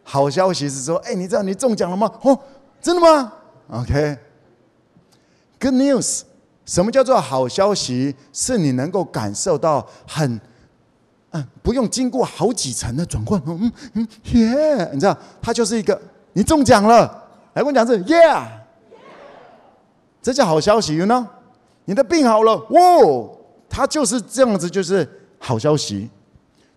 [0.07, 2.09] 好消息是说，哎，你知道你中奖了吗？
[2.21, 2.39] 哦，
[2.79, 3.33] 真的吗
[3.71, 6.21] ？OK，Good news，
[6.63, 8.15] 什么叫做好消息？
[8.31, 10.39] 是你能够感受到很，
[11.31, 15.99] 嗯，不用经过好几层的转换，嗯嗯耶，你知道，它就是一个
[16.33, 17.07] 你中奖了，
[17.53, 18.45] 来跟我讲是耶，yeah!
[20.21, 21.25] 这叫好消息，you know？
[21.85, 22.79] 你的病好了，哇，
[23.67, 26.11] 它就是这样子，就是好消息。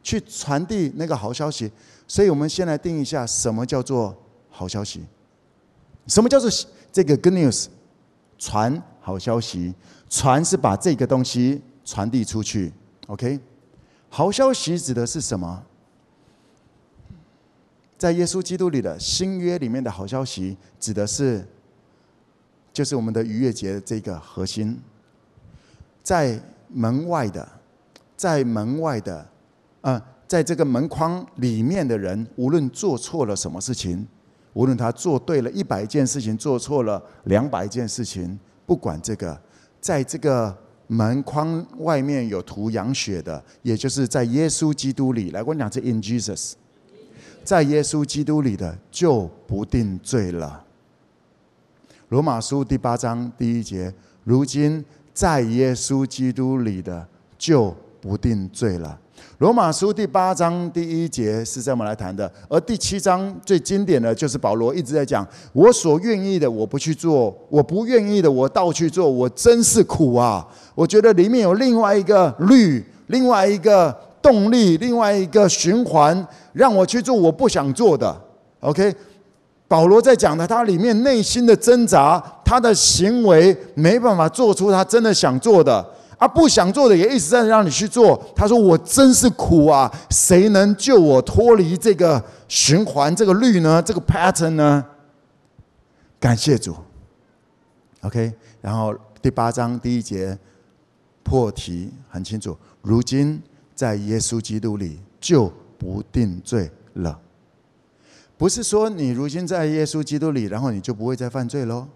[0.09, 1.71] 去传递那个好消息，
[2.07, 4.17] 所以我们先来定一下什么叫做
[4.49, 5.05] 好消息，
[6.07, 6.51] 什么叫做
[6.91, 7.67] 这个 good news？
[8.39, 9.75] 传好消息，
[10.09, 12.73] 传是把这个东西传递出去。
[13.09, 13.39] OK，
[14.09, 15.63] 好消息指的是什么？
[17.99, 21.47] 在耶稣基督里的新约里面的好消息，指的是
[22.73, 24.81] 就是我们的逾越节这个核心，
[26.03, 27.47] 在门外的，
[28.17, 29.29] 在门外的。
[29.89, 34.07] 啊，在这个门框里面的人，无论做错了什么事情，
[34.53, 39.41] 无论他做对了一百件事情，做错了两百件事情，不管这个，
[39.81, 40.55] 在这个
[40.89, 46.53] 门框外面有涂羊血的，也就是在耶稣基督里，来，我讲这 in Jesus，
[47.43, 50.65] 在耶稣基督里的就不定罪了。
[52.11, 57.07] 罗马书第八章第一节，如今在耶稣基督里的
[57.39, 58.99] 就不定罪了。
[59.39, 70.45] 罗马书第八章第一节是这么来谈的，而第七章最经典的就是保罗一直在讲：我所愿意的我不去做，我不愿意的我倒去做，我真是苦啊！
[70.75, 78.21] 我觉得里面有另外一个律，另外一个动力，另外一个循环，让我去做我不想做的。
[78.59, 78.93] OK，
[79.69, 85.87] 保罗在讲的他里面内心的挣扎，他的行为没办法做出他真的想做的。
[86.19, 88.21] 啊，不想做的也一直在让你去做。
[88.35, 93.81] 他说：“我真是苦啊，谁能救我脱离这个循环、这个律呢？
[93.81, 94.85] 这个 pattern 呢？”
[96.19, 96.75] 感谢主。
[98.01, 100.37] OK，然后第八章第一节
[101.23, 103.41] 破题很清楚：如今
[103.75, 107.21] 在耶稣基督里就不定罪了。
[108.37, 111.87] 不是说你如今在耶稣基督里，然后你就不会再犯罪喽？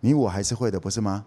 [0.00, 1.24] 你我还是会的，不是吗？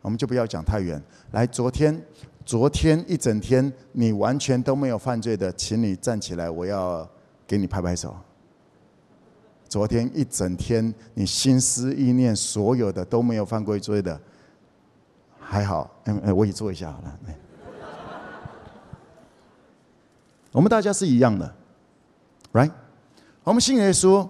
[0.00, 1.02] 我们就不要讲太远。
[1.32, 2.02] 来，昨天，
[2.44, 7.08] 昨天一整天你完全都没有犯罪的，请你站起来，我要
[7.46, 8.16] 给你拍拍手。
[9.68, 14.18] 昨天一整天你心思意念所有的都没有犯过罪的，
[15.38, 17.18] 还好，嗯嗯，我也做一下好了。
[20.52, 21.54] 我们大家是一样的
[22.54, 22.70] ，right？
[23.44, 24.26] 我们信耶稣，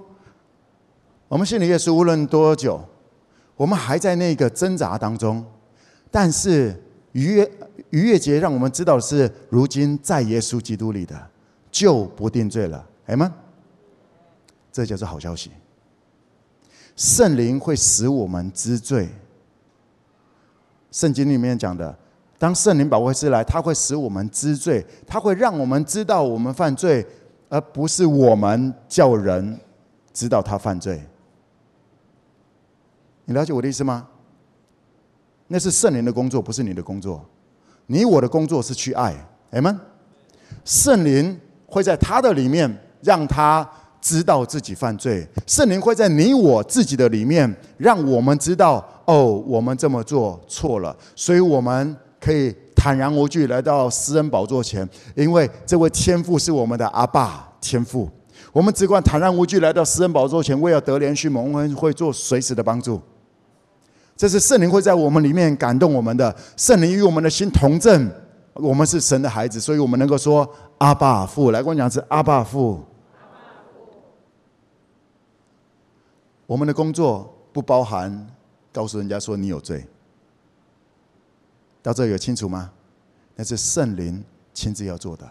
[1.28, 2.84] 我们信了耶稣，无论多久，
[3.54, 5.46] 我们还在那个挣扎当中。
[6.10, 6.74] 但是
[7.12, 7.50] 逾越
[7.90, 11.14] 逾越节让我们知道的是，如今在耶稣基督里的
[11.70, 13.34] 就不定罪了，哎吗？
[14.72, 15.50] 这就是好消息。
[16.96, 19.08] 圣灵会使我们知罪。
[20.90, 21.96] 圣经里面讲的，
[22.38, 27.06] 当圣灵保惠师来，他会使我们知罪，他会让我们知道我们犯罪，
[27.48, 29.58] 而不是我们叫人
[30.12, 31.02] 知道他犯罪。
[33.26, 34.08] 你了解我的意思吗？
[35.48, 37.24] 那是圣灵的工作，不是你的工作。
[37.86, 39.14] 你我的工作是去爱，
[39.50, 39.78] 阿们。
[40.64, 42.70] 圣灵会在他的里面
[43.02, 43.68] 让他
[44.00, 58.08] 知道自己犯罪，圣灵会在你我自己的里面让我们知道，哦，我们这么做错了，所以我们可以坦然无惧来到施恩宝座前，因为这位天父是我们的阿爸天父，
[58.52, 63.00] 我们只管坦然无惧来到施恩宝座前，为了得怜恤蒙恩，会做随时的帮助。
[64.18, 68.10] 这是圣灵会在我们里面感动我们的，圣灵与我们的心同证，
[68.54, 70.46] 我们是神的孩子，所以我们能够说
[70.78, 71.52] 阿爸父。
[71.52, 72.84] 来跟我讲是阿爸父。
[76.46, 78.26] 我们的工作不包含
[78.72, 79.86] 告诉人家说你有罪。
[81.80, 82.72] 到这有清楚吗？
[83.36, 85.24] 那是圣灵亲自要做的。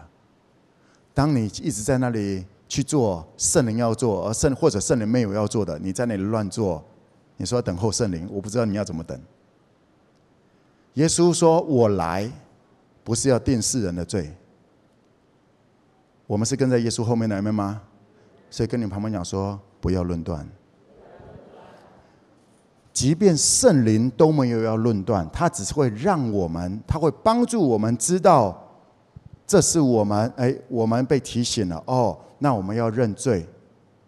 [1.12, 6.82] 当你一直在那里去做圣灵要做，而圣或者圣灵没有要做的，你在那里乱做。
[7.38, 9.18] 你说等候圣灵，我不知道你要怎么等。
[10.94, 12.30] 耶稣说：“我来，
[13.02, 14.30] 不是要定世人的罪。”
[16.26, 17.80] 我们是跟在耶稣后面来的吗？
[18.50, 20.46] 所以跟你旁边讲说，不要论断。
[22.92, 28.60] 即便圣灵都没有要论断，他只是会让我们，他会帮助我们知道，
[29.46, 33.46] 这是我们哎，我们被提醒了哦，那我们要认罪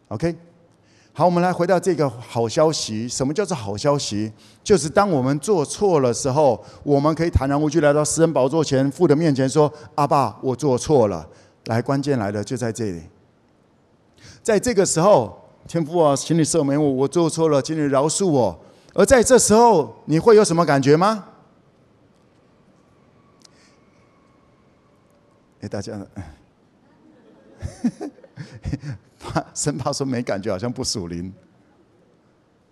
[0.08, 0.36] ，OK。
[1.20, 3.06] 好，我们来回到这个好消息。
[3.06, 4.32] 什么叫做好消息？
[4.64, 11.28] 就是当我们做错了时候，我们可以坦然无惧来到施恩宝座前，父的面前说：“阿爸，我做错了。”
[11.66, 13.02] 来，关键来了，就在这里。
[14.42, 18.58] 在这个时候，天父啊，请你赦免我，我做错了，请你饶恕我。
[18.94, 21.26] 而在这时候，你会有什么感觉吗？
[25.60, 26.00] 哎，大家。
[29.18, 31.32] 怕生怕说没感觉，好像不属灵。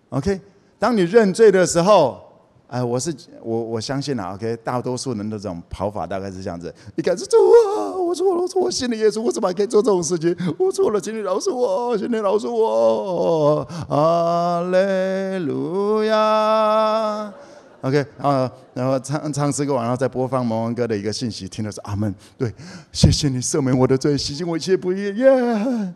[0.09, 0.41] OK，
[0.79, 2.19] 当你认罪的时候，
[2.67, 4.33] 哎，我是我我相信啊。
[4.33, 7.37] OK，大多数人的这种跑法大概是这样子：一开始主
[7.77, 10.35] 啊，我错了，我错，我信了耶稣，我怎么还可以做这种事情？
[10.57, 13.67] 我错了，请你饶恕我，请你饶恕我。
[13.89, 17.33] 阿门，路亚。
[17.81, 22.13] OK 啊，然后唱唱诗歌完，然后再播放蒙恩哥的一个信息，听的是阿门。
[22.37, 22.53] 对，
[22.91, 25.15] 谢谢你赦免我的罪，洗净我一切不义。
[25.15, 25.93] 耶、yeah!。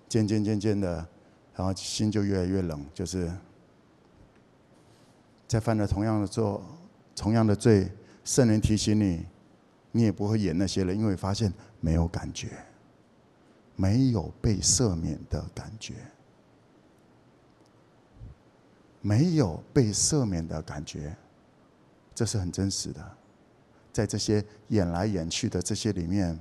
[0.08, 1.06] 渐渐渐渐的，
[1.54, 3.30] 然后心就越来越冷，就是
[5.48, 6.62] 在犯了同样的错、
[7.14, 7.90] 同样的罪，
[8.24, 9.26] 圣灵提醒你，
[9.92, 12.50] 你也不会演那些了，因为发现没有感觉，
[13.74, 15.94] 没有被赦免的感觉，
[19.00, 21.16] 没有被赦免的感觉，
[22.14, 23.16] 这是很真实的。
[23.92, 26.38] 在这些演来演去的这些里面，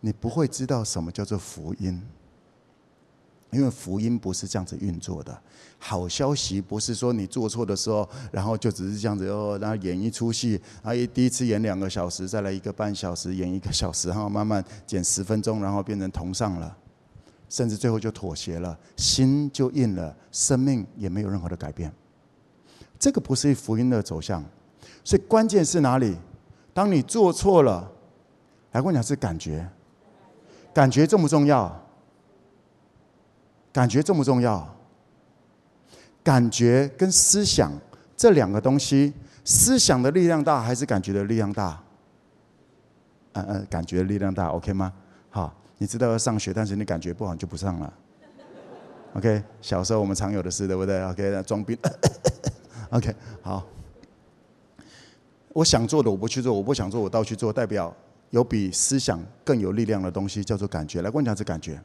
[0.00, 2.02] 你不会知道什么叫做福音。
[3.50, 5.36] 因为福音不是这样子运作的，
[5.78, 16.76] 好消息不是说你做错的时候，然后就只是这样子哦，然后演一出戏，啊一第一次演两个小时，再来一个半小时，演一个小时，然后慢慢减十分钟，然后变成同上了，
[17.48, 21.90] 甚至最后就妥协了，心就硬了，生命也没有任何的改变。
[22.98, 24.44] 这个不是福音的走向，
[25.02, 26.16] 所以关键是哪里？
[26.74, 27.90] 当你做错了，
[28.72, 29.66] 来跟我讲是感觉，
[30.74, 31.87] 感觉重不重要？
[33.72, 34.76] 感觉重不重要？
[36.24, 37.72] 感觉跟思想
[38.16, 39.14] 这两个东西，
[39.44, 41.82] 思想的力量大还是感觉的力量大？
[43.32, 44.92] 嗯嗯，感觉的力量大，OK 吗？
[45.30, 47.92] 好，你知道要上学，但是你感觉不好，你就不上了。
[49.14, 51.78] OK，小时候我们常有的事，对不对？OK，那装逼。
[52.90, 53.64] OK，好。
[55.54, 57.94] 我想做的我不去做，我不想做我倒去做，代表
[58.30, 61.00] 有比思想更有力量的东西，叫做感觉。
[61.00, 61.80] 来，问一下这感觉。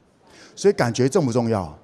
[0.56, 1.78] 所以感觉重不重要？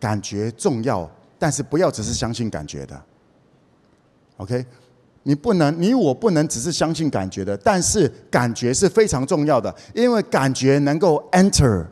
[0.00, 3.00] 感觉重要，但是不要只是相信感觉的。
[4.36, 4.64] OK，
[5.24, 11.84] 你不能，你我不能只是相信感觉的，但是感觉是非常重要的，因为感觉能够 enter。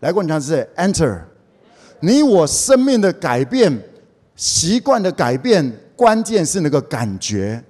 [0.00, 1.22] 来，过你讲是 enter。
[2.00, 3.82] 你我生命的改变，
[4.36, 7.64] 习惯的改变，关键是那个感觉。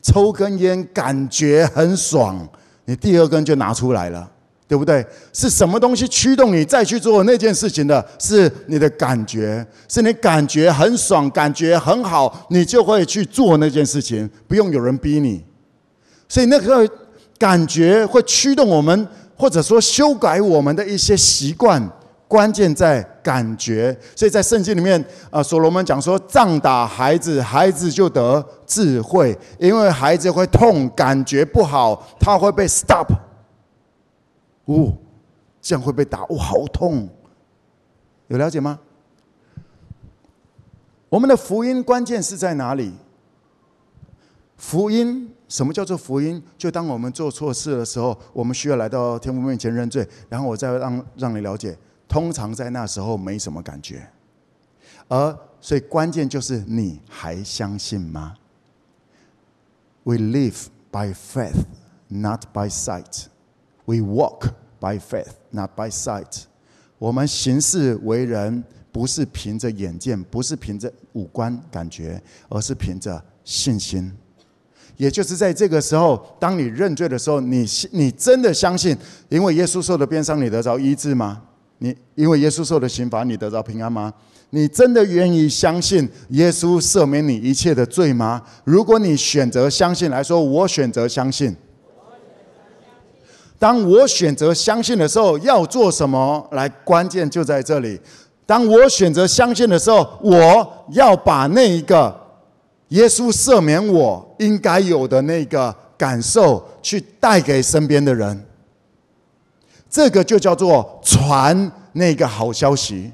[0.00, 2.46] 抽根烟感觉很爽，
[2.84, 4.30] 你第二根就拿出来了，
[4.74, 5.06] 对不对？
[5.32, 8.04] 是什么东西驱动你再去做那件事情的？
[8.18, 15.44] 是你的感觉，是你感觉很爽，感觉很好，你就会去做那件事情，不用有人逼你。
[16.28, 16.84] 所以那个
[17.38, 19.06] 感觉会驱动我们，
[19.36, 21.88] 或者说修改我们的一些习惯。
[22.26, 33.06] 关键在感觉，所以在圣经里面，啊，所罗门讲说，杖打孩子，孩子就得智慧，因为孩子会痛，感觉不好，他会被 stop，
[34.66, 34.96] 哦，
[35.60, 37.08] 这样会被打，哦，好痛，
[38.28, 38.78] 有了解吗？
[41.08, 42.92] 我们的福音关键是在哪里？
[44.56, 46.42] 福音，什么叫做福音？
[46.56, 51.76] 就当我们做错事的时候，我们需要来到天父面前认罪，然后我再让让你了解。
[52.08, 54.08] 通常在那时候没什么感觉，
[55.08, 58.36] 而所以关键就是你还相信吗
[60.04, 61.64] ？We live by faith,
[62.08, 63.26] not by sight.
[63.86, 64.48] We walk
[64.80, 66.44] by faith, not by sight.
[66.98, 74.12] 我们行事为人不是凭着眼见，不是凭着五官感觉，而是凭着信心。
[74.96, 78.96] 也就是在这个时候，当你认罪的时候，你你真的相信，
[79.28, 81.42] 因为耶稣受的鞭伤，你得着医治吗？
[81.78, 84.14] 你因为耶稣受的刑罚，你得到平安吗？
[84.50, 88.40] 你真的愿意相信耶稣赦免你一切的罪吗？
[88.62, 91.54] 如果你选择相信来说，我选择相信。
[93.64, 96.46] 当我选择相信的时候，要做什么？
[96.50, 97.98] 来，关键就在这里。
[98.44, 102.14] 当我选择相信的时候，我要把那一个
[102.88, 108.38] 耶稣赦免我应该有的那个感受，去带给身边的人。
[109.88, 113.10] 这个就叫做传那个好消息。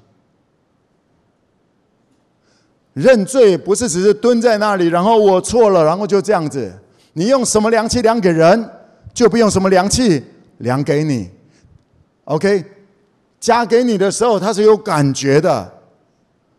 [2.94, 6.76] 认罪不是只是蹲在那里，然后我错了，然后就这样子。
[7.12, 8.68] 你用什么量器量给人，
[9.14, 10.24] 就不用什么量器
[10.60, 11.28] 量给你。
[12.24, 12.64] OK，
[13.38, 15.70] 加给你的时候，它是有感觉的。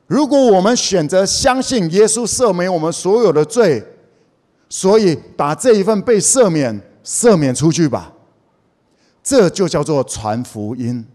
[0.05, 3.81] 如果我们选择相信耶稣赦免我们所有的罪，
[4.67, 8.13] 所以把这一份被赦免赦免出去吧。
[9.23, 11.05] 这就叫做传福音，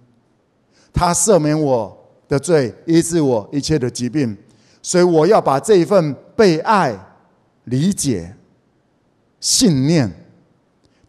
[0.93, 1.95] 他赦免我
[2.29, 4.35] 的罪，医治我一切的疾病，
[4.81, 6.97] 所以我要把这一份被爱、
[7.65, 8.35] 理解、
[9.41, 10.11] 信念。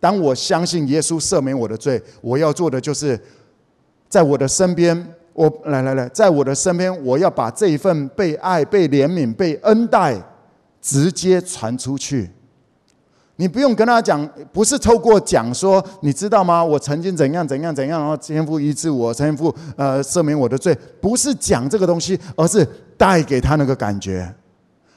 [0.08, 3.20] 当我相信耶稣赦免我的罪，我要做的就是，
[4.08, 4.96] 在我的身边，
[5.34, 10.16] 我来来来，在我的身边，我要把这一份被爱、被怜悯、被恩待，
[10.82, 12.30] 直接传出去。
[13.36, 16.64] 你不用跟他讲，不是透过讲说，你知道吗？
[16.64, 24.34] 我曾经怎样怎样怎样，然后天父医治我，天父呃赦免我的罪，不是讲这个东西，而是带给他那个感觉。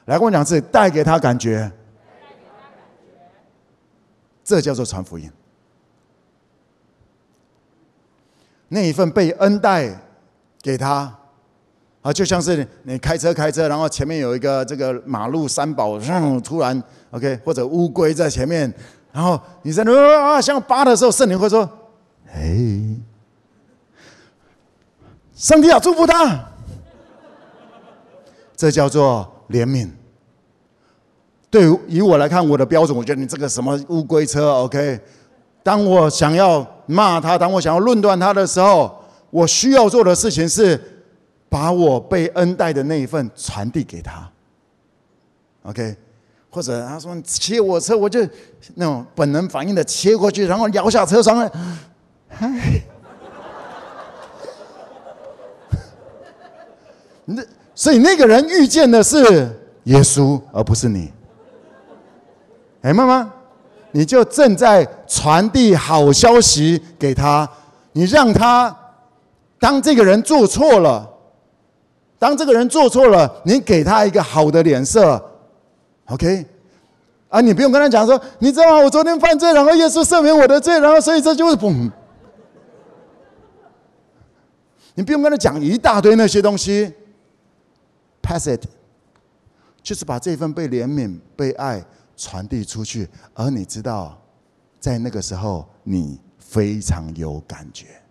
[0.05, 1.69] 来跟我讲，是带给他感觉，
[4.51, 5.31] 这叫做传福音。
[8.67, 9.97] 那一份被恩待
[10.61, 11.17] 给他。
[12.03, 16.01] 啊，就像是你开车开车，然后前面有一个这个马路三宝，
[16.41, 18.73] 突然 OK，或者乌龟在前面，
[19.13, 21.69] 然后你在那啊，像扒的时候，圣灵会说
[22.33, 22.59] ：“哎，
[25.35, 26.43] 上帝啊，祝福他。”
[28.57, 29.91] 这叫做怜悯。
[31.51, 35.01] 对于以我来看，我的标准，我觉得你这个什么乌龟车 OK。
[35.63, 40.81] 当我想要骂他，当我想要论断他的时候，我需要做的事情是。
[41.51, 44.31] 把我被恩待的那一份传递给他
[45.65, 45.97] ，OK，
[46.49, 48.21] 或者他说你切我车，我就
[48.77, 51.39] 那种本能反应的切过去，然后摇下车窗，
[52.29, 52.81] 嗨，
[57.27, 57.43] 那
[57.75, 59.19] 所以那个人遇见的是
[59.87, 61.13] 耶稣，而不是你。
[62.83, 63.33] 哎，妈妈，
[63.93, 67.49] 你就正在传递好消息给他，
[67.93, 68.75] 你让他
[69.59, 71.09] 当这个人做错了。
[72.19, 75.19] 当这个人做错了，你给他一个好的脸色
[76.07, 76.45] ，OK？
[77.31, 78.85] 啊，你不用跟他讲说，你知道吗？
[78.85, 81.91] 我昨天犯罪，然后耶稣赦免我的罪，然后所以这就是嘣。
[84.95, 86.93] 你不用跟他讲一大堆那些东西
[88.21, 88.67] ，pass it，
[89.83, 91.83] 就是把这份被怜悯、被爱
[92.21, 93.09] 传递出去。
[93.33, 94.21] 而你知道，
[94.79, 98.03] 在那个时候，你非常有感觉，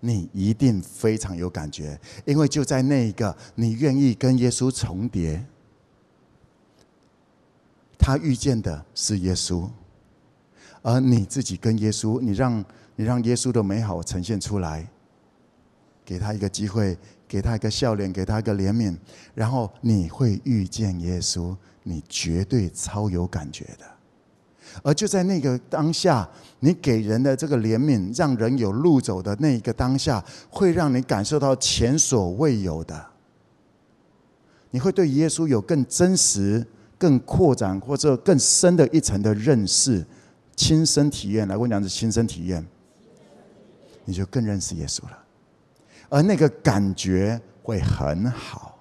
[0.00, 5.46] 你一定非常有感觉，因为就在那一个，你愿意跟耶稣重叠，
[7.96, 9.68] 他遇见的是耶稣，
[10.82, 12.64] 而你自己跟耶稣，你让
[12.96, 14.88] 你让耶稣的美好呈现出来。
[16.06, 16.98] 给他一个机会，
[17.34, 18.96] 给他一个笑脸，给他一个怜悯，
[19.34, 23.84] 然后你会遇见耶稣，你绝对超有感觉的。
[24.84, 26.28] 而就在那个当下，
[26.60, 33.04] 你给人的这个怜悯，让人有路走的那一个当下，会让你感受到前所未有的。
[34.70, 36.64] 你会对耶稣有更真实、
[36.96, 40.06] 更扩展或者更深的一层的认识，
[40.54, 41.48] 亲身体验。
[41.48, 42.64] 来，我讲的是亲身体验，
[44.04, 45.23] 你就更认识耶稣了。
[46.14, 48.78] 而那个感觉会很好，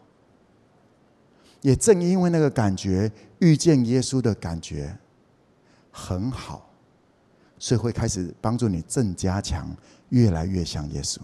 [1.62, 4.96] 也正因为那个感觉，遇见耶稣的感觉
[5.90, 6.70] 很好，
[7.58, 9.76] 所以会开始帮助你正加强，
[10.10, 11.22] 越来越像耶稣。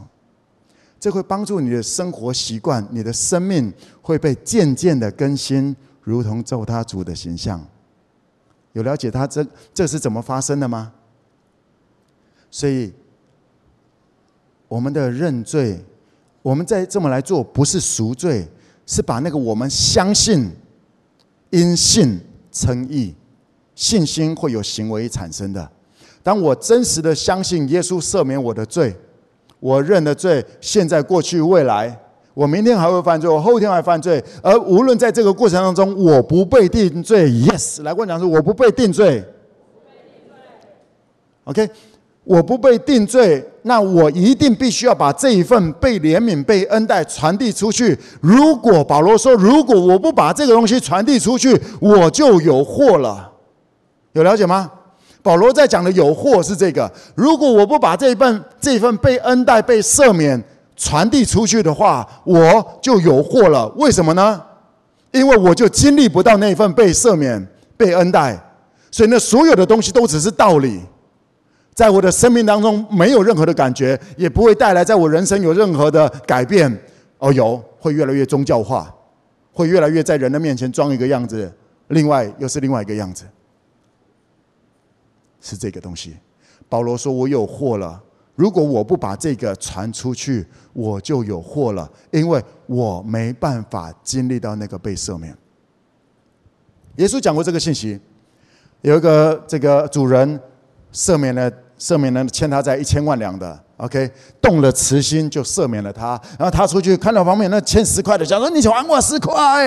[0.99, 7.64] 这会帮助你的生活习惯，你的生命会被渐渐的更新，如同造他主的形象。
[8.72, 9.45] 有了解他这
[9.76, 10.91] 这是怎么发生的吗？
[12.49, 12.91] 所以。
[14.68, 15.84] 我们的认罪，
[16.41, 18.47] 我们再这么来做，不是赎罪，
[18.85, 20.49] 是把那个我们相信，
[21.49, 22.19] 因信
[22.51, 23.13] 称义，
[23.75, 25.69] 信心会有行为产生的。
[26.23, 28.95] 当我真实的相信耶稣赦免我的罪，
[29.59, 31.97] 我认的罪，现在、过去、未来，
[32.33, 37.29] 我明天还会犯罪，我后天还犯罪，而无论在这个过程当中，我不被定罪。
[37.29, 39.23] Yes，来过讲说，我不被定罪。
[41.43, 41.69] OK。
[42.30, 47.97] 我不被定罪，那我一定必须要把这一份被怜悯、被恩待传递出去。
[48.21, 53.32] 如果保罗说，如果我不把这个东西传递出去，我就有祸了。
[54.11, 54.71] 有了解吗？
[55.23, 56.91] 保罗在讲的有祸是这个。
[57.15, 60.39] 如果我不把这一份、这一份被恩待、被赦免
[60.77, 63.67] 传递出去的话，我就有祸了。
[63.69, 64.39] 为什么呢？
[65.11, 67.43] 因为我就经历不到那份被赦免、
[67.75, 68.39] 被恩待，
[68.91, 70.80] 所以那所有的东西都只是道理。
[71.80, 76.69] 在我的生命当中没有任何的感觉，也不会带来在我人生有任何的改变。
[77.19, 78.93] 哦，有会越来越宗教化，
[79.53, 81.49] 会越来越在人的面前装一个样子，
[81.88, 83.23] 另外又是另外一个样子，
[85.39, 86.17] 是这个东西。
[86.67, 88.03] 保罗说：“我有祸了，
[88.36, 95.34] 如果我不把这个传出去，我就有祸了，因为我没办法经历到那个被赦免。”
[96.99, 97.97] 耶稣讲过这个信息，
[98.82, 100.38] 有一个这个主人
[100.91, 101.49] 赦免了。
[101.80, 104.11] 赦免了欠他债一千万两的，OK，
[104.41, 106.19] 动了慈心就赦免了他。
[106.38, 109.63] 然后他出去看到旁边那欠十块的，想说：“你还我十块。”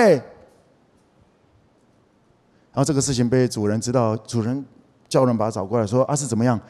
[2.70, 4.62] 然后这个事情被主人知道，主人
[5.08, 6.60] 叫人把他找过来，说：“啊，是怎么样？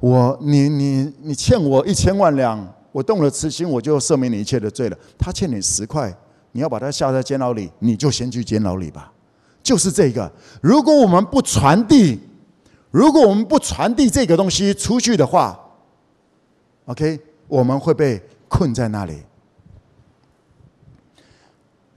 [0.00, 4.98] 我你你你欠我一千万两，我动了慈心，我就赦免你一切的罪了。
[5.18, 6.14] 他欠你十块，
[6.52, 9.10] 你要把他下在监牢里，你就先去监牢里吧。”
[9.62, 10.30] 就是这个，
[10.60, 12.20] 如果我们不传递。
[12.90, 15.58] 如果我们不传递这个东西出去的话
[16.86, 19.22] ，OK，我们会被困在那里。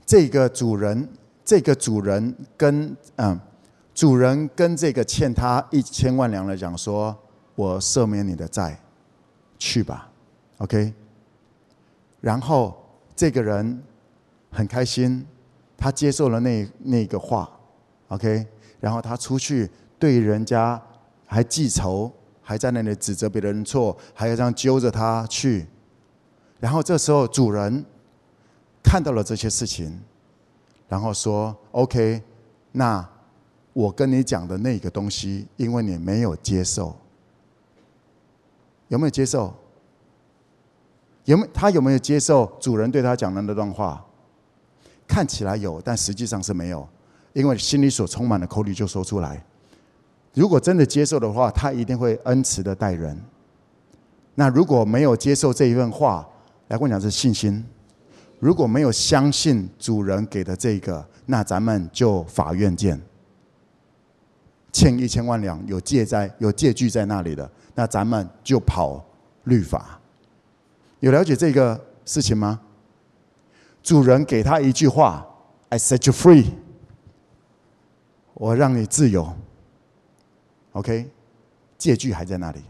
[0.06, 1.08] 这个主人，
[1.44, 3.40] 这个主人跟嗯，
[3.92, 7.16] 主人跟这个欠他一千万两的讲说
[7.56, 8.78] ：“我赦免你的债，
[9.58, 10.08] 去吧。
[10.58, 10.94] ”OK。
[12.20, 12.72] 然后
[13.16, 13.82] 这个人
[14.52, 15.26] 很开心，
[15.76, 17.50] 他接受了那那个话
[18.08, 18.46] ，OK。
[18.78, 19.68] 然后他出去。
[20.04, 20.78] 对人家
[21.24, 25.66] 还记仇，还在那里指责别人错，还要这样揪着他去。
[26.60, 27.82] 然后这时候主人
[28.82, 29.98] 看到了这些事情，
[30.90, 32.22] 然后说：“OK，
[32.72, 33.08] 那
[33.72, 36.94] 我跟你讲的那个东西，因为你没有接受，
[38.88, 39.54] 有没有接受？
[41.24, 44.04] 有没有他有没有接受主人对他讲的那段话？
[45.08, 46.86] 看起来有，但实际上是没有，
[47.32, 49.42] 因为心里所充满的口里就说出来。”
[50.34, 53.18] 如果真的接受的话，他一定会恩慈的待人。
[54.34, 56.28] 那如果没有接受这一份话，
[56.68, 57.64] 来跟我讲是信心。
[58.40, 63.00] 如果没有相信主人给的这个，那咱们就法院见。
[64.72, 69.02] 欠一千万两有借在有借据在那里的，那咱们就跑
[69.44, 70.00] 律法。
[70.98, 72.60] 有了解这个事情吗？
[73.84, 75.24] 主人给他一句话
[75.68, 76.46] ：“I set you free。”
[78.34, 79.32] 我让你自由。
[80.74, 81.10] OK，
[81.76, 82.62] 借据还在那里。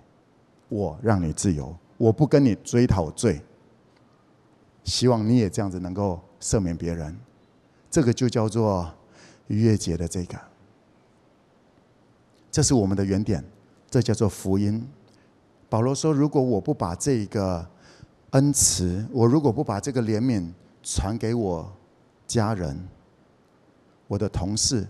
[0.68, 3.40] 我让你自由，我不跟你追讨罪。
[4.84, 7.16] 希望你也这样子能够赦免别人。
[7.90, 8.92] 这个就叫做
[9.46, 10.38] 逾越节的这个。
[12.50, 13.42] 这是我们的原点，
[13.88, 14.86] 这叫做福音。
[15.68, 17.66] 保罗说：“如果我不把这个
[18.30, 20.52] 恩慈，我如果不把这个怜悯
[20.82, 21.72] 传给我
[22.26, 22.78] 家人、
[24.06, 24.86] 我的同事，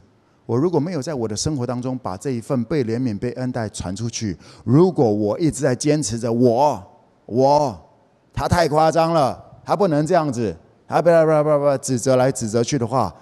[0.47, 6.83] 我如果没有在我的生活当中把这一份被怜悯、被恩待传出去，如果我一直在坚持着我、
[7.27, 7.89] 我，
[8.33, 13.15] 他太夸张了，他不能这样子，他不不不不指责来指责去的话，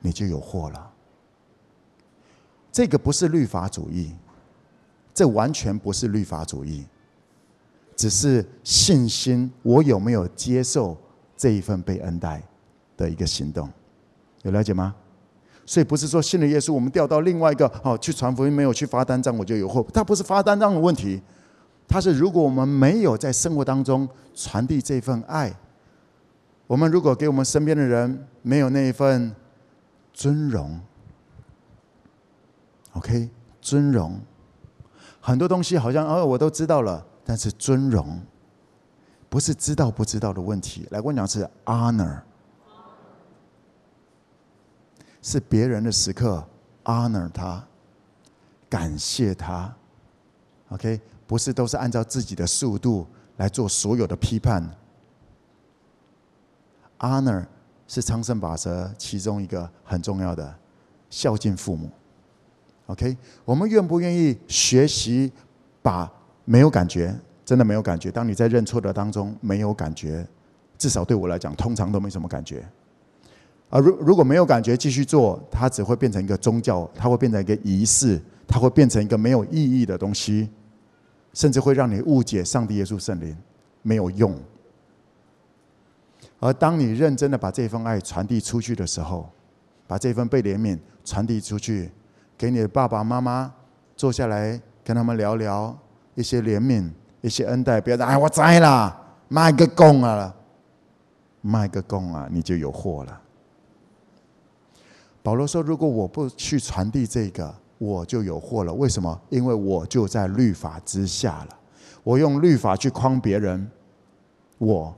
[0.00, 0.90] 你就有祸了。
[2.72, 4.14] 这个不是律法主义。”
[5.16, 6.84] 这完全不是律法主义，
[7.96, 9.50] 只是信心。
[9.62, 10.94] 我有没有接受
[11.34, 12.42] 这一份被恩待
[12.98, 13.66] 的一个行动？
[14.42, 14.94] 有了解吗？
[15.66, 19.84] 所以不是说信了耶稣，我们调到另外一个哦，去传福音没有去发单张，我就有祸。
[19.92, 21.20] 它不是发单张的问题，
[21.88, 25.52] 它是如果我们没有在生活当中传递这份爱，
[26.68, 29.34] 我们如果给我们身边的人没有那一份
[30.12, 30.80] 尊荣
[32.92, 33.28] ，OK，
[33.60, 34.20] 尊荣。
[35.20, 38.20] 很多东西好像哦，我都知道了，但是尊荣
[39.28, 40.86] 不是知道不知道的问题。
[40.90, 42.20] 来，我讲是 honor，
[45.26, 46.46] 是别人的时刻
[46.84, 47.60] honor 他，
[48.70, 49.74] 感谢他。
[50.68, 53.04] OK，不是都是按照自己的速度
[53.38, 54.64] 来做所有的批判。
[57.00, 57.44] honor
[57.88, 60.56] 是昌盛法则其中一个很重要的，
[61.10, 61.90] 孝敬父母。
[62.86, 65.32] OK，我们愿不愿意学习
[65.82, 66.08] 把
[66.44, 67.12] 没有感觉，
[67.44, 68.12] 真的没有感觉。
[68.12, 70.24] 当你在认错的当中没有感觉，
[70.78, 72.64] 至少对我来讲，通常都没什么感觉。
[73.68, 80.48] 啊如如果没有感觉继续做，它只会变成一个宗教，它会变成一个仪式，它会变成一个没有意义的东西，
[81.32, 83.36] 甚至会让你误解上帝、耶稣、圣灵，
[83.82, 84.38] 没有用。
[86.38, 89.28] 而当你认真的把这份爱传递出去的时候，
[89.86, 91.90] 把这份被怜悯传递出去。
[92.38, 93.50] 给你的爸爸妈妈
[93.96, 95.74] 坐下来跟他们聊聊
[96.14, 96.90] 一些怜悯、
[97.22, 98.94] 一些恩待，不要说哎，我栽了，
[99.28, 100.34] 卖个供啊，
[101.40, 103.22] 卖个供啊，你就有货了。
[105.26, 108.72] 保罗说：“如果我不去传递这个，我就有祸了。
[108.72, 109.20] 为什么？
[109.28, 111.58] 因为我就在律法之下了。
[112.04, 113.68] 我用律法去框别人，
[114.58, 114.96] 我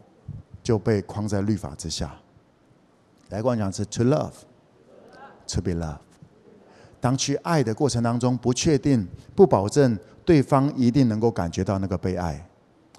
[0.63, 2.15] 就被框在律法之下。
[3.31, 5.97] 来，跟我讲是 to love，to be loved。”
[7.01, 12.47] 当去爱的过程当中，不确定、不保证对方一定能够感觉到那个被爱，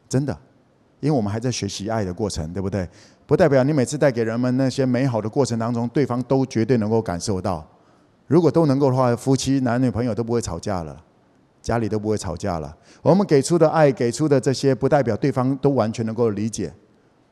[0.10, 0.36] 真的，
[1.00, 2.90] 因为我们还在学习爱的过程，对不对？
[3.30, 7.64] 不代表你每次带给人们那些美好的过程当中，对方都绝对能够感受到。
[8.26, 11.00] 如果都能够的话，夫妻、男女朋友都不会吵架了，
[11.62, 12.76] 家里都不会吵架了。
[13.04, 16.74] 我们给出的爱、给出的这些，不代表对方都完全能够理解。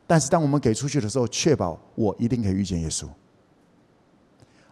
[0.06, 3.04] 但是当我们给出去的时候，确保我一定可以遇见耶稣。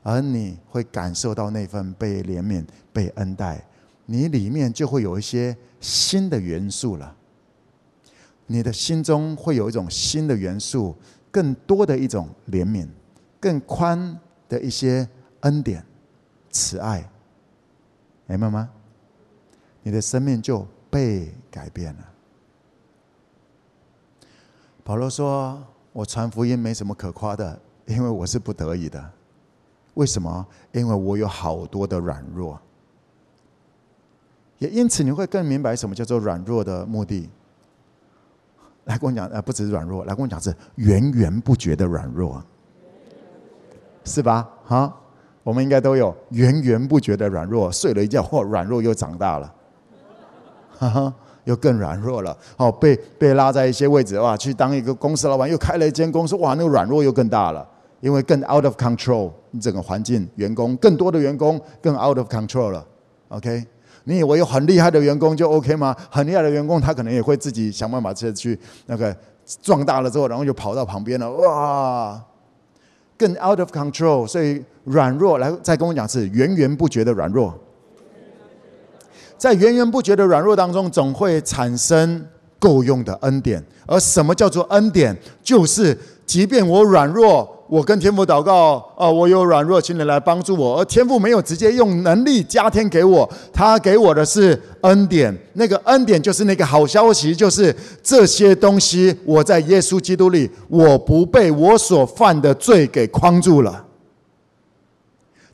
[0.05, 3.67] 而你会感受到那份被怜悯、被恩待，
[4.05, 7.17] 你里面就会有一些新的元素了。
[8.49, 10.95] 你的心中会有一种新的元素，
[11.37, 12.89] 更多的一种怜悯，
[13.39, 14.19] 更宽
[14.49, 15.07] 的一些
[15.41, 15.85] 恩典、
[16.49, 17.07] 慈爱，
[18.25, 18.71] 明白吗？
[19.83, 22.09] 你的生命就被改变了。
[24.83, 25.63] 保罗说
[25.93, 29.11] ：“我传福音没什么可夸的，因为我是不得已的。”
[29.93, 30.47] 为什么？
[30.73, 32.59] 因为我有好多的软弱，
[34.57, 37.29] 也因此你会更明白什么叫做软弱的目的。
[38.87, 42.43] 来跟我讲，呃，不只是软弱，来跟我讲是源源不绝的软弱，
[44.05, 44.49] 是吧？
[44.65, 44.93] 哈，
[45.45, 49.55] 我们应该都有源源不绝的软弱，睡了一觉，嚯，软弱又长大了，
[50.77, 51.15] 哈哈，
[51.45, 52.37] 又更软弱了。
[52.57, 57.69] 哦，被被拉在一些位置，哇，去当一个公司老板，又开了一间公司，哇，那个软弱又更大了。
[58.01, 62.87] 因为更 out of control，你整个环境、员工更多的员工更 out of control 了。
[63.29, 63.65] OK，
[64.09, 65.95] 你以为有很厉害的员工就 OK 吗？
[66.09, 69.15] 很厉害的员工他可能也会自己想办法去那个
[69.61, 71.29] 壮大了之后，然后就跑到旁边了。
[71.33, 72.25] 哇，
[73.19, 77.53] 更 out of control，所以软弱来再跟我讲是源源不绝的软弱，
[79.37, 82.25] 在源源不绝的软弱当中，总会产生
[82.61, 83.61] 够用的恩典。
[83.87, 85.17] 而什么叫做恩典？
[85.43, 87.56] 就是即便我软弱。
[87.69, 90.79] 我跟天父祷告，啊，我有软弱，请你来帮助我。
[90.79, 95.37] 而天父没有直接用能力加添给我，他给我的是恩典。
[95.55, 103.85] 那个恩典就是那个好消息，就是这些东西，我在耶稣基督里，我不被我所犯的罪给框住了。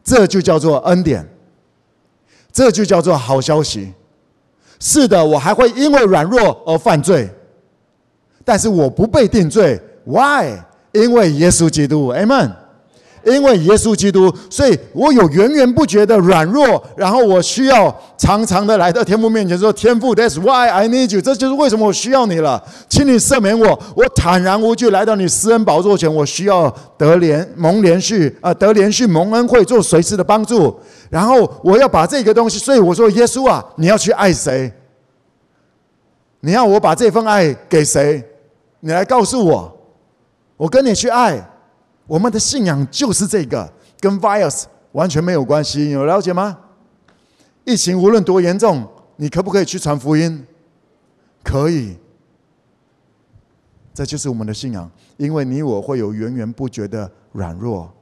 [0.05, 1.27] 这就叫做恩典，
[2.53, 3.93] 这就叫做好消息。
[4.79, 7.31] 是的，我还会因为软弱而犯罪，
[8.45, 9.81] 但是我不被定罪。
[10.05, 10.59] Why？
[10.93, 12.53] 因为耶稣基督，Amen。
[13.25, 23.81] 因为耶稣基督，所以我有源源不绝的软弱，然后我需要常常的来到天父面前说：“天父，That's why I need you。”这就是为什么我需要你了，请你赦免我。
[23.95, 26.69] 我坦然无惧来到你施恩宝座前，我需要
[26.99, 30.77] 得连蒙连续啊，得连续蒙恩惠，做随时的帮助。
[31.09, 34.73] 然后我要把这个东西，所以我说：“耶稣啊，你要去爱谁？
[36.41, 38.21] 你要我把这份爱给谁？
[38.81, 39.73] 你来告诉我。”
[40.63, 41.45] 我跟你去爱，
[42.07, 46.57] 我们的信仰就是这个，跟 virus 完全没有关系，有了解吗？
[47.65, 48.87] 疫情无论多严重，
[49.17, 50.47] 你可不可以去传福音？
[51.43, 51.97] 可以，
[53.93, 57.93] 这就是我们的信仰，因为你我会有源源不绝的软弱，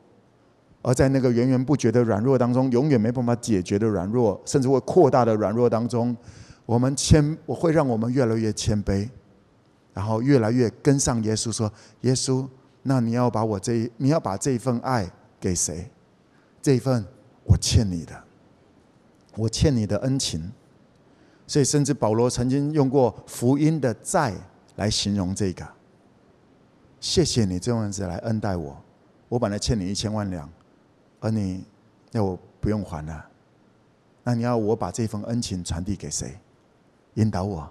[0.82, 6.14] 而在那个源源不绝的软弱当中，永远没办法解决的软弱，甚至会扩大的软弱当中，
[6.66, 9.08] 我们谦，我会让我们越来越谦卑。
[9.92, 11.70] 然后越来越跟上耶稣，说
[12.02, 12.46] ：“耶稣，
[12.82, 15.10] 那你要把我这一，你要把这一份爱
[15.40, 15.90] 给谁？
[16.62, 17.04] 这一份
[17.44, 18.24] 我欠你的，
[19.36, 20.52] 我欠你的恩情。
[21.46, 24.32] 所以，甚至保罗曾经用过福音的债
[24.76, 25.66] 来形容这个。
[27.00, 28.80] 谢谢你这样子来恩待我，
[29.28, 30.48] 我本来欠你一千万两，
[31.18, 31.64] 而你
[32.12, 33.26] 要我不用还了，
[34.22, 36.38] 那你要我把这份恩情传递给谁？
[37.14, 37.68] 引导我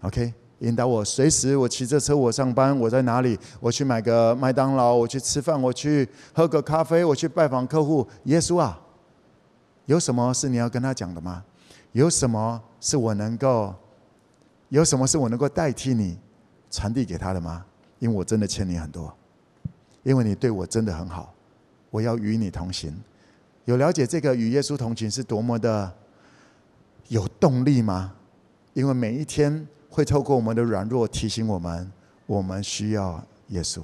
[0.00, 3.38] ，OK。”引导我，随时我骑着车，我上班，我在哪里？
[3.60, 8.06] 我去买个麦当劳，我去吃饭，我去喝个咖啡，我去拜访客户。
[8.24, 8.78] 耶稣啊，
[9.86, 11.42] 有什么是你要跟他讲的吗？
[11.92, 13.74] 有什么是我能够，
[14.68, 16.18] 有什么是我能够代替你
[16.70, 17.64] 传递给他的吗？
[17.98, 19.10] 因为我真的欠你很多，
[20.02, 21.32] 因为你对我真的很好，
[21.88, 22.94] 我要与你同行。
[23.64, 25.90] 有了解这个与耶稣同行是多么的
[27.08, 28.12] 有动力吗？
[28.74, 29.66] 因为每一天。
[29.90, 31.92] 会透过我们的软弱提醒我们，
[32.26, 33.82] 我们需要耶稣。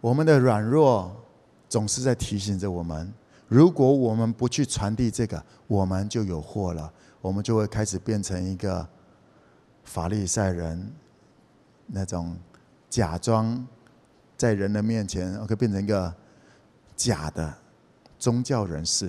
[0.00, 1.14] 我们的软弱
[1.68, 3.12] 总是在提醒着我们，
[3.48, 6.92] 如果我们不去传递这个，我们就有祸了。
[7.20, 8.86] 我们就会开始变成一个
[9.82, 10.92] 法利赛人，
[11.86, 12.36] 那种
[12.88, 13.66] 假装
[14.36, 16.14] 在人的面前，OK，变成一个
[16.94, 17.52] 假的
[18.16, 19.08] 宗教人士。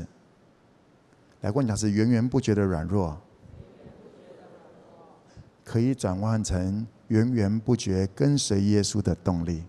[1.42, 3.16] 来跟我讲是源源不绝的软弱。
[5.68, 9.66] 可以转换成源源不绝跟随耶稣的动力。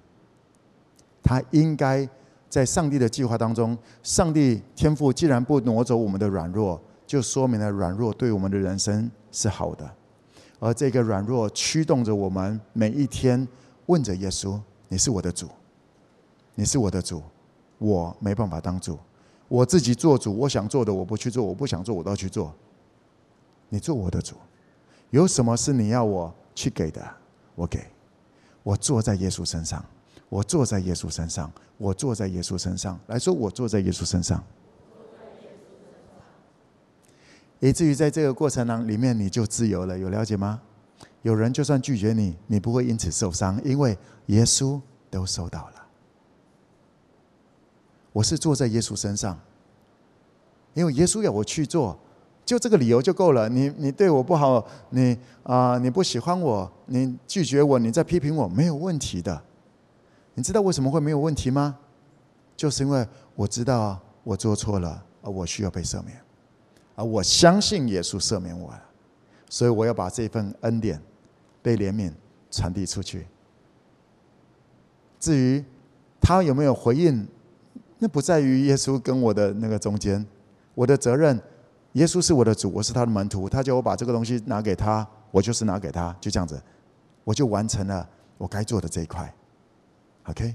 [1.24, 2.09] 他应该
[2.49, 9.90] 在上帝的计划当中，上帝天赋既然不挪走我们的软弱，就说明了软弱对我们的人生是好的。
[10.61, 13.46] 而这个软弱驱动着我们每一天
[13.86, 15.49] 问着耶稣：“你是我的主，
[16.55, 17.20] 你是我的主，
[17.78, 18.96] 我没办法当主，
[19.49, 22.55] 我自己做主，我想做的我不去做，我不想做我都要去做，
[23.68, 24.36] 你做我的主。”
[25.11, 27.03] 有什么是你要我去给的？
[27.55, 27.87] 我给，
[28.63, 29.85] 我坐在耶稣身上，
[30.29, 32.99] 我坐在耶稣身上，我坐在耶稣身上。
[33.07, 34.45] 来说，我坐在耶稣身上，
[37.59, 39.99] 以至于在这个过程当里面，你就自由了。
[39.99, 40.61] 有了解吗？
[41.23, 44.81] 有人就算拒绝你，你不会因此受伤，因为耶稣
[45.11, 45.87] 都收到了。
[48.13, 49.41] 我是坐在耶稣身上，
[50.75, 51.99] 因为耶稣要我去做。
[52.49, 53.46] 就这个理由就够了。
[53.46, 59.38] 你你对我不好，你啊、你不喜欢我，你拒绝我，你在批评我，没有问题的。
[60.32, 61.76] 你知道为什么会没有问题吗？
[62.57, 66.18] 就是因为我知道我做错了，而我需要被赦免，
[66.94, 68.82] 而我相信耶稣赦免我了，
[69.51, 70.99] 所以我要把这份恩典、
[71.61, 72.11] 被怜悯
[72.51, 73.26] 传递出去。
[75.20, 75.62] 至于
[76.18, 77.28] 他有没有回应，
[77.99, 80.26] 那不在于耶稣跟我的那个中间，
[80.74, 81.38] 我的责任。
[81.99, 83.49] 耶稣是我的主，我是他的门徒。
[83.49, 86.62] 他叫我把这个东西拿给他，我就是拿给他，就这样子，
[87.24, 89.34] 我就完成了我该做的这一块。
[90.24, 90.55] OK，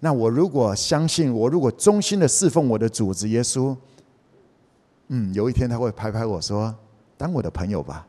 [0.00, 3.74] 那我如果相信，我如果忠心的侍奉我的主子耶稣，
[5.08, 6.74] 嗯，有一天他会拍拍我说
[7.16, 8.06] ：“当我的朋友吧。”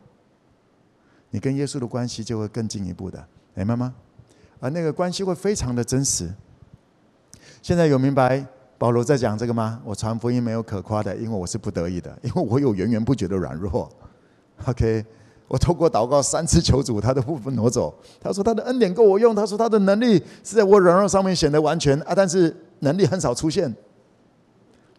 [1.31, 3.95] 你跟耶稣的关系就会更进一步的，明白吗？
[4.59, 6.29] 而那个关系会非常的真实。
[7.61, 8.45] 现在有明白？
[8.83, 9.79] 保罗在讲这个吗？
[9.85, 13.89] 我传福音没有可夸的，因为我是不得已的， 因为我有源源不绝的软弱。
[14.65, 15.05] OK，
[15.47, 17.97] 我透过祷告三次求主，他都不挪走。
[18.19, 23.73] 他说他的恩典够我用，他说他的能力是在我软弱上面显得完全啊，但是能力很少出现。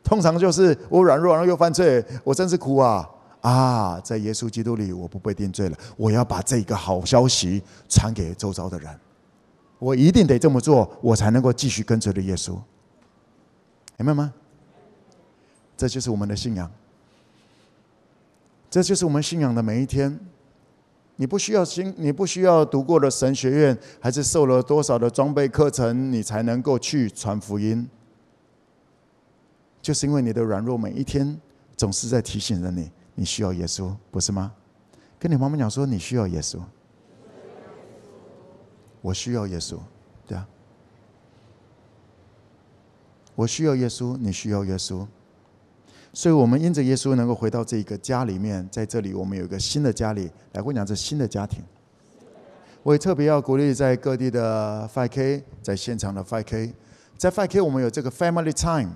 [0.03, 3.07] 通常就是我软弱，然后又犯罪，我真是苦啊
[3.43, 4.01] 啊！
[4.03, 5.76] 在耶稣基督里，我不被定罪了。
[5.99, 8.91] 我要把这个好消息传给周遭的人，
[9.78, 12.57] 我一定得这么做，我才能够继续跟随着耶稣。
[13.99, 14.33] 明白吗？
[15.77, 16.71] 这就是我们的信仰，
[18.71, 20.19] 这就是我们信仰的每一天。
[21.17, 27.89] 你不需要经，你不需要读过了神学院，还是受了多少的装备课程，你才能够去传福音。
[29.81, 31.41] 就是因为你的软弱，每一天
[31.77, 34.53] 总是在提醒着你，你需要耶稣，不是吗？
[35.19, 36.59] 跟你妈妈讲说，你需要耶稣，
[39.01, 39.79] 我需要耶稣，
[40.27, 40.49] 对啊，
[43.35, 45.07] 我需要耶稣，你需要耶稣，
[46.12, 51.62] 所以我们因着耶稣能够回到这一个家里面，在这里我们有一个新的家里，来供养这新的家庭。
[52.82, 56.72] 我也特别要鼓励在各地的 5K，在现场的 5K，
[57.16, 58.93] 在 5K 我们有这个 Family Time。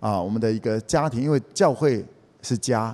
[0.00, 2.04] 啊，我们的一个家庭，因为教会
[2.42, 2.92] 是家，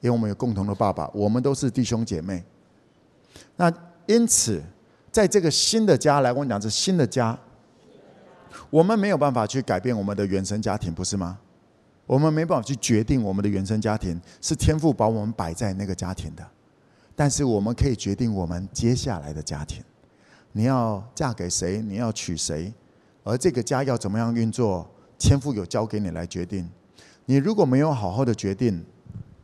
[0.00, 2.44] 因为我们有共同的爸爸，我们都是弟兄姐妹。
[3.56, 3.72] 那
[4.04, 4.62] 因此，
[5.10, 7.38] 在这个新的家来，我讲是新的家，
[8.72, 11.38] 我们没有办法去改变我们的原生家庭，不是吗？
[12.06, 16.42] 我们没办法去决定我们的原生家庭，是天父把我们摆在那个家庭的。
[17.14, 19.84] 但是我们可以决定我们接下来的家庭，
[20.52, 22.72] 你要嫁给谁，你要娶谁，
[23.22, 24.90] 而这个家要怎么样运作？
[25.18, 26.66] 天父有交给你来决定，
[27.26, 28.82] 你如果没有好好的决定，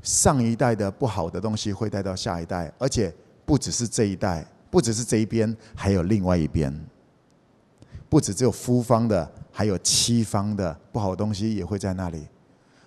[0.03, 3.15] 上一代的不好的东西会带到下一代，而且
[3.45, 6.75] 不只是这一代，不只是这一边，还有另外一边，
[8.09, 12.27] 不只只有夫方的，还有妻方的不好的东西也会在那里。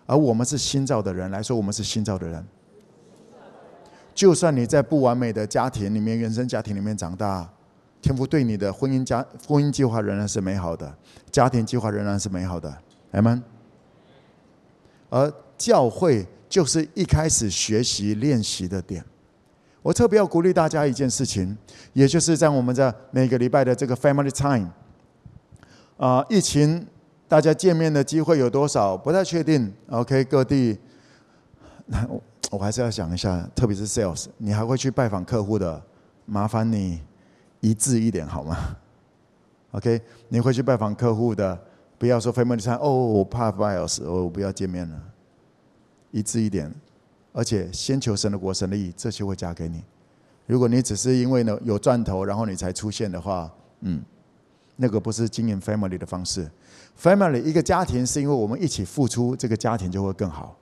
[0.05, 2.45] 而我们是新造的人来说，我们是新造的人，
[4.13, 7.49] 就算你在不完美的家庭里面、原生家庭里面长大。
[8.01, 10.91] 天父对你的婚姻家婚姻计划仍然是美好的，
[11.31, 12.75] 家庭计划仍然是美好的，
[13.11, 13.43] 阿们。
[15.11, 19.05] 而教会就是一开始学习练习的点。
[19.83, 21.55] 我特别要鼓励大家一件事情，
[21.93, 24.69] 也就是在我们这每个礼拜的这个 Family Time，
[25.97, 26.85] 啊，疫情
[27.27, 28.97] 大家见面的机会有多少？
[28.97, 29.71] 不太确定。
[29.89, 30.79] OK，各地，
[31.85, 32.21] 那我
[32.51, 35.81] 我还是要想一下，特别是 Sales，你还会去拜访客户的，
[36.25, 37.01] 麻烦你。
[37.63, 38.57] 一致一点好吗
[39.73, 41.55] ？OK，你会去拜访客户的，
[41.99, 44.99] 不要说 family time 哦，我怕 virus，我不要见面了。
[46.09, 46.73] 一致一点，
[47.31, 49.83] 而且先求神的国、神的义，这些会加给你。
[50.47, 53.47] 如果你只是因为呢有赚头，然后你才出现的话，
[53.81, 54.01] 嗯，
[54.75, 56.49] 那个不是经营 family 的方式。
[57.01, 60.57] family 一个家庭是因为我们一起付出，这个家庭就会更好。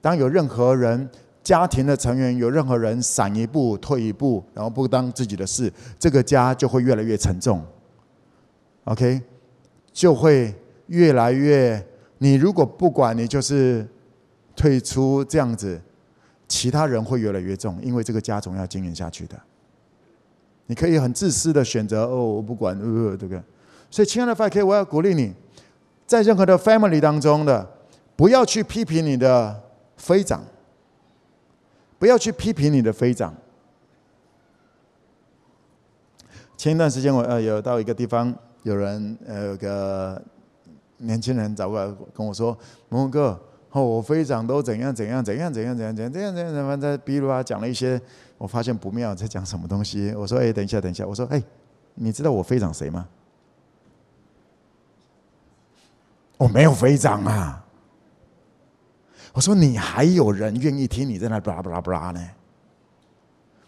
[0.00, 1.08] 当有任何人。
[1.40, 7.64] 家庭的成员有任何人闪一步、退一步，然后不当自己的事，这个家就会越来越沉重。
[8.84, 9.22] OK，
[9.90, 10.54] 就会
[10.88, 11.82] 越来越。
[12.18, 13.86] 你如果不管，你就是
[14.54, 15.80] 退出这样子，
[16.46, 19.40] 其他人会越来越重，因为这个家总要经营下去的。
[20.68, 23.42] 你可以很自私的选择哦，我不管，呃，这个。
[23.90, 25.34] 所以，亲爱的 5K，我要鼓励你，
[26.06, 27.68] 在任何的 family 当中的，
[28.14, 29.60] 不要去批评你的
[29.96, 30.42] 飞长。
[31.98, 33.34] 不要去批评你的飞长。
[36.56, 40.22] 前一段时间我呃有到一个地方，有人呃有个
[40.98, 42.56] 年轻人找过来跟我说
[42.88, 43.36] ：“蒙蒙哥，
[43.82, 48.00] 我飞长都怎样怎样怎样怎样怎样怎样怎样怎样怎样在比如啊讲了一些，
[48.36, 50.12] 我发现不妙，在讲什么东西？
[50.14, 51.42] 我说：哎等一下等一下，我说：哎
[51.94, 53.06] 你知道我飞长谁吗？
[56.36, 57.64] 我没有飞长啊。”
[59.34, 62.28] 我说：“你还有人愿意听你在那巴拉巴拉巴拉呢？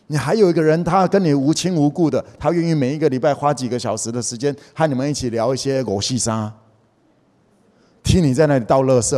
[0.08, 6.52] 你还有一个人，他跟你无亲无故的，他愿意每一个礼拜花几个小时的时间和你们一起聊一些狗戏沙，
[8.02, 9.16] 听你在那里倒垃圾。”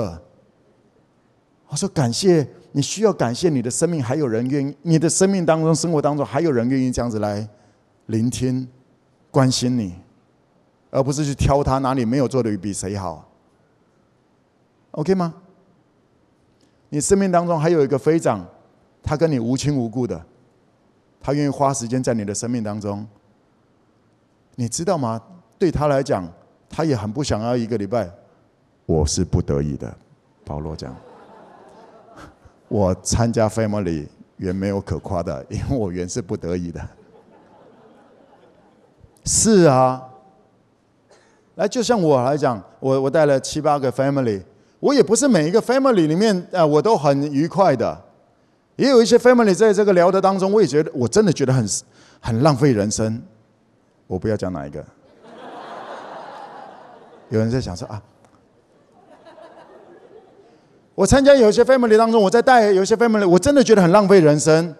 [1.73, 7.49] 我说：“感谢，你需要感谢你的生命，还有人愿意，你的生命当中、生活当中还有人愿意这样子来
[8.09, 8.69] 聆听、
[9.31, 9.95] 关心你，
[10.91, 13.27] 而不是去挑他哪里没有做的比谁好。
[14.91, 15.33] OK 吗？”
[16.91, 18.47] 你生命当中还有一个飞长，
[19.03, 20.23] 他跟你无亲无故的，
[21.23, 23.07] 他愿意花时间在你的生命当中，
[24.57, 25.19] 你知道吗？
[25.59, 26.31] 对他来讲，
[26.69, 28.11] 他也很不想要一个礼拜。
[28.85, 29.97] 我是不得已的，
[30.45, 30.95] 保罗讲，
[32.73, 34.07] 我参加 family
[34.39, 36.81] 原没有可夸的， 因为我原是不得已的。
[39.27, 40.03] 是啊，
[41.57, 44.43] 来，就像我来讲，我我带了七八个 family。
[44.81, 48.03] 我也不是每一个 family 里面，呃，我都很愉快的。
[48.77, 51.69] 也有一些 family 在这个聊的当中，我也觉得我真的觉得很
[52.21, 53.23] 很浪费人生。
[54.07, 54.83] 我不要讲哪一个。
[57.29, 58.03] 有人在想说啊，
[60.95, 64.75] 我参加有些 family 当中，我在带有些 family，我真的觉得很浪费人生。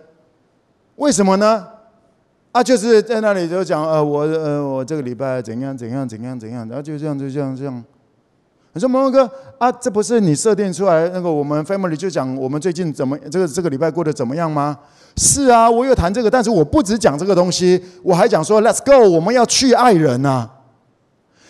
[0.97, 1.67] 为什么呢？
[2.53, 7.83] 啊，就是在那里就讲呃，我呃，我这个礼拜怎样怎样怎样怎样，然后就这样就这样这样。
[8.75, 14.79] 你说蒙蒙哥啊，这不是你设定出来那个我们 family 就讲我们最近怎么这个这个礼拜过得怎么样吗？
[15.17, 20.52] 是啊，我有谈这个，但是我不只讲这个东西，我还讲说 Let's go，我们要去爱人呐、啊。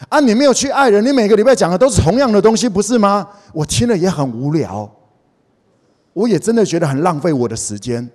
[0.09, 3.29] 啊，你没有去爱人，你每个礼拜讲的都是同样的东西，不是吗？
[3.53, 4.91] 我听了也很无聊，
[6.13, 8.09] 我也真的觉得很浪费我的时间。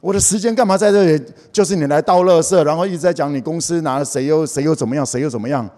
[0.00, 1.24] 我的时间干嘛在这里？
[1.52, 5.68] 就是你来倒垃圾，然后一直在讲你公司拿了谁又谁又怎么样，谁又怎么样。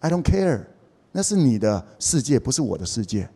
[0.00, 0.60] I don't care，
[1.10, 3.28] 那是你的世界，不是我的世界。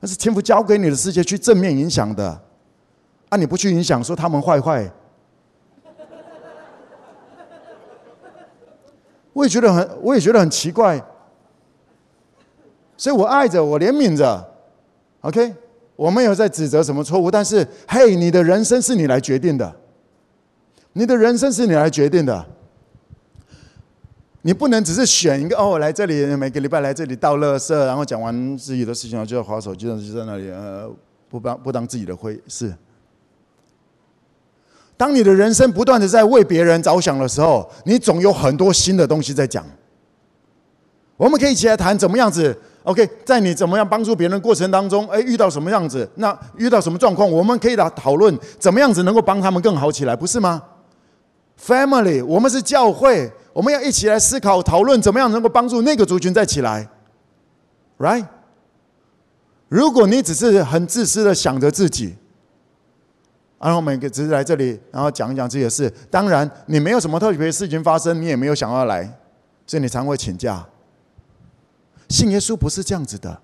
[0.00, 2.40] 那是天父交给你的世界，去正面影响的。
[3.30, 4.88] 啊，你不去影响，说他们坏坏，
[9.34, 10.98] 我也觉得很，我也觉得很奇怪。
[12.96, 14.42] 所以我爱着，我怜悯着
[15.20, 15.54] ，OK。
[15.96, 19.76] 我没有在指责什么错误，但是，嘿，你的人生是你来决定的，
[20.94, 22.44] 你的人生是你来决定的，
[24.42, 30.90] 你不能只是选一个哦，来这里每个礼拜来这里倒垃圾，然后讲完自己的事情就要划手机，就在那里呃，
[31.28, 32.74] 不当不当自己的回事。
[34.96, 39.64] 当你的人生不断的在为别人着想的时候，你总有很多新的东西在讲。
[41.16, 42.56] 我们可以一起来谈怎么样子。
[42.84, 50.62] OK，在你怎么样帮助别人过程当中，哎，遇到什么样子，那遇到什么状况，我们可以来讨论怎么样子能够帮他们更好起来，不是吗
[51.58, 56.86] ？Family，我们是教会，我们要一起来思考讨论怎么样能够帮助那个族群再起来
[57.98, 58.26] ，Right？
[59.68, 62.16] 如果你只是很自私的想着自己，
[63.64, 69.02] 然后每个只是来这里，然后讲一讲自己的事，当然你没有什么特别的事情发生，你也没有想要来，
[69.66, 70.68] 所以你常会请假。
[72.10, 73.40] 信耶稣不是这样子的，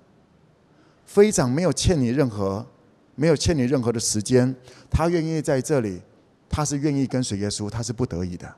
[1.07, 2.67] 非常没有欠你任何，
[3.15, 4.55] 没有欠你任何的时间，
[4.91, 6.03] 他愿意在这里，
[6.51, 8.55] 他是愿意跟随耶稣，他是不得已的。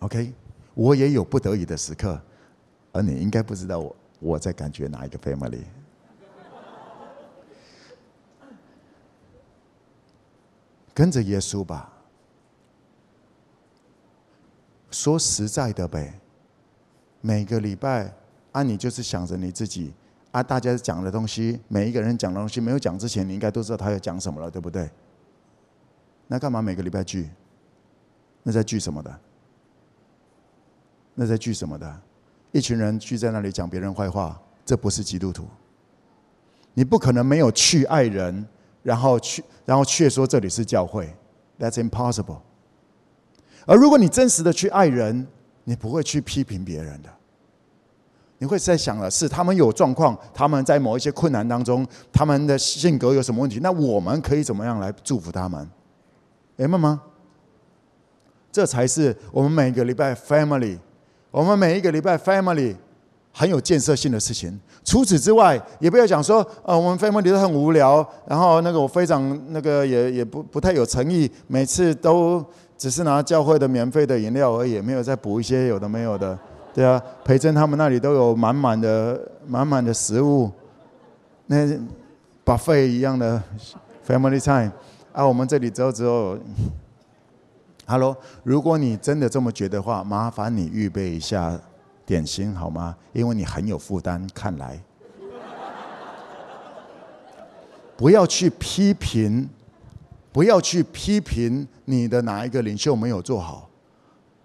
[0.00, 0.34] OK，
[0.74, 2.20] 我也有不得已的时刻，
[2.92, 5.62] 而你应该不知道我我在感觉哪一个 family。
[10.96, 11.92] 跟着耶稣吧，
[14.90, 16.18] 说实在的呗。
[17.20, 18.14] 每个礼拜，
[18.52, 19.92] 啊，你就是想着你自己，
[20.30, 24.90] 啊，大家讲的东西，每一个人讲的东西，没有讲之前，你应该都知道他要讲什么了，对不对？
[26.28, 27.28] 那干嘛每个礼拜聚？
[28.42, 29.20] 那在聚什么的？
[31.14, 32.00] 那在聚什么的？
[32.52, 35.46] 一群人聚在那里讲别人坏话，这不是基督徒。
[36.72, 38.46] 你不可能没有去爱人，
[38.86, 41.12] 然后去，然后却说这里是教会
[41.58, 42.38] ，That's impossible。
[43.66, 45.26] 而如果你真实的去爱人，
[45.64, 47.08] 你不会去批评别人的，
[48.38, 53.58] 你会在想的是他们有状况，他们在某一些困难当中，他们的性格有什么问题？
[53.60, 55.68] 那我们可以怎么样来祝福他们？
[56.54, 57.02] 明白吗？
[58.52, 60.78] 这才是我们每个礼拜 family，
[61.32, 62.76] 我们每一个礼拜 family
[63.38, 64.58] 很有建设性的事情。
[64.82, 72.42] 除此之外，也不要讲说，呃，我们 family 都很无聊，然后那个我非常那个也也不不太有诚意，每次都。
[72.78, 76.38] 只是拿教会的免费的饮料而已，没有再补一些有的没有的，
[76.74, 80.50] 对啊，培珍他们那里都有满满的满满的食物，
[81.46, 81.66] 那
[82.44, 83.42] buffet 一样的
[84.06, 84.70] family time，
[85.10, 86.38] 啊，我们这里只有只有
[87.86, 91.58] ，Hello，如果你真的这么觉得话，麻烦你预备一下
[92.06, 92.96] 点心好吗？
[93.12, 94.80] 因为你很有负担，看来，
[97.98, 99.48] 不要去批评。
[100.32, 103.70] 不要去批评你的哪一个领袖没有做好，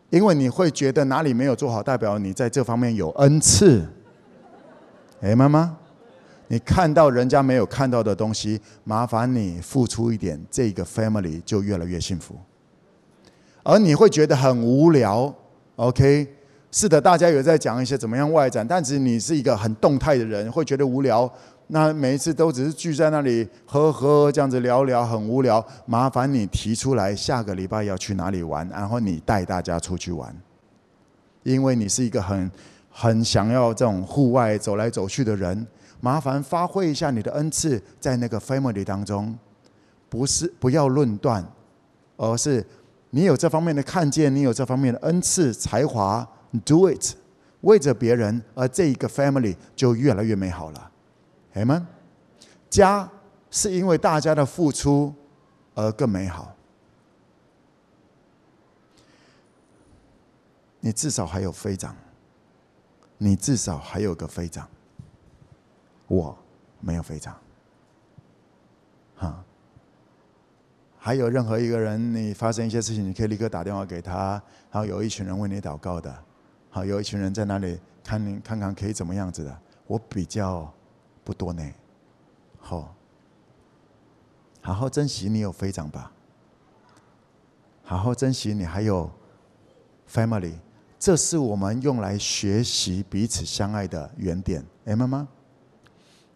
[0.10, 3.86] 因为你会觉得哪里没有做好，代表你在这方面有恩赐。
[5.20, 5.76] 哎，妈妈，
[6.48, 12.38] 你看到人家没有看到的东西，麻烦你付出一点，这个 family 就越来越幸福。
[13.62, 15.36] 而你会觉得很无聊
[15.76, 16.26] ，OK？
[16.72, 21.30] 是的，大家有在讲一些怎么样外展，但是你是一个很动态的人，会觉得无聊。
[21.68, 25.66] 那每一次都只是聚在那里喝喝这样子聊聊，很无聊。
[25.86, 30.34] 麻烦你提出来下个礼拜要去哪里玩，然后你带大家出去玩。
[31.44, 32.50] 因为你是一个很
[32.90, 35.68] 很想要这种户外走来走去的人，
[36.00, 39.38] 麻烦发挥一下你的恩赐，在那个 family 当中，
[40.08, 41.46] 不是不要论断，
[42.16, 42.66] 而是
[43.10, 46.26] 你有这方面的看见，你有这方面的恩赐才华
[46.66, 47.16] ，do it，
[47.62, 50.92] 为着别人，而这一个 family 就越来越美好了。
[51.54, 51.86] Amen。
[52.70, 53.10] 家
[53.50, 55.14] 是因为大家的付出
[55.76, 56.56] 而更美好。
[60.80, 61.96] 你至少还有飞长，
[63.18, 64.68] 你至少还有个飞长。
[66.08, 66.38] 我
[66.80, 67.38] 没有飞长，
[69.16, 69.44] 哈。
[70.98, 74.42] 还有任何一个人，你发生一些事情，你可以立刻打电话给他，
[74.72, 76.24] 然后有一群人为你祷告的，
[76.74, 79.60] 好，有一群人在那里看你看看可以怎么样子的。
[79.88, 80.74] 我比较
[81.22, 81.70] 不多呢，
[82.58, 82.96] 好，
[84.62, 86.10] 好好珍惜你有飞长吧，
[87.84, 89.12] 好好珍惜你还有
[90.10, 90.54] family。
[90.98, 95.28] 这是我们用来学习彼此相爱的原点，明白吗？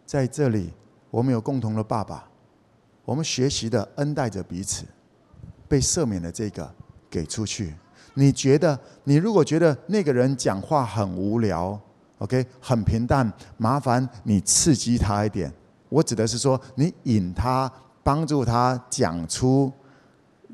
[0.04, 0.74] 在这里，
[1.10, 2.28] 我们有共同的爸爸，
[3.06, 4.84] 我们学习的恩待着彼此，
[5.66, 6.74] 被赦免的这个
[7.08, 7.74] 给出去。
[8.18, 11.78] 你觉得，你如果觉得那个人讲话很无聊
[12.18, 15.52] ，OK，很平淡，麻烦你刺激他一点。
[15.90, 17.70] 我指的是说，你引他，
[18.02, 19.70] 帮助他讲出，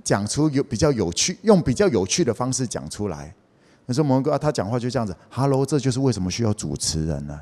[0.03, 3.33] 讲出有比较有趣，用比较有趣的方式讲出来。
[3.87, 5.17] 你说蒙哥啊，他讲话就这样子。
[5.31, 7.41] Hello，这就是为什么需要主持人呢？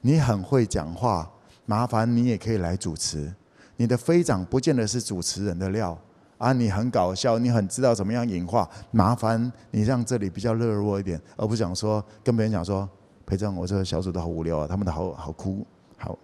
[0.00, 1.28] 你很会讲话，
[1.66, 3.34] 麻烦你也可以来主持。
[3.76, 5.98] 你的飞长不见得是主持人的料
[6.38, 6.52] 啊！
[6.52, 12.88] 你很搞笑，你很知道怎么样引话，麻烦你让这里比较热络一点，而不想说跟别人讲说，
[13.26, 15.66] 培正，我这个小组都好无聊啊，他们都好好哭，
[15.96, 16.16] 好，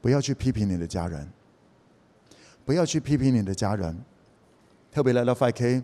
[0.00, 1.28] 不要去批评你的家人，
[2.64, 3.96] 不要去批评你的家人。
[4.90, 5.82] 特别来到 FK，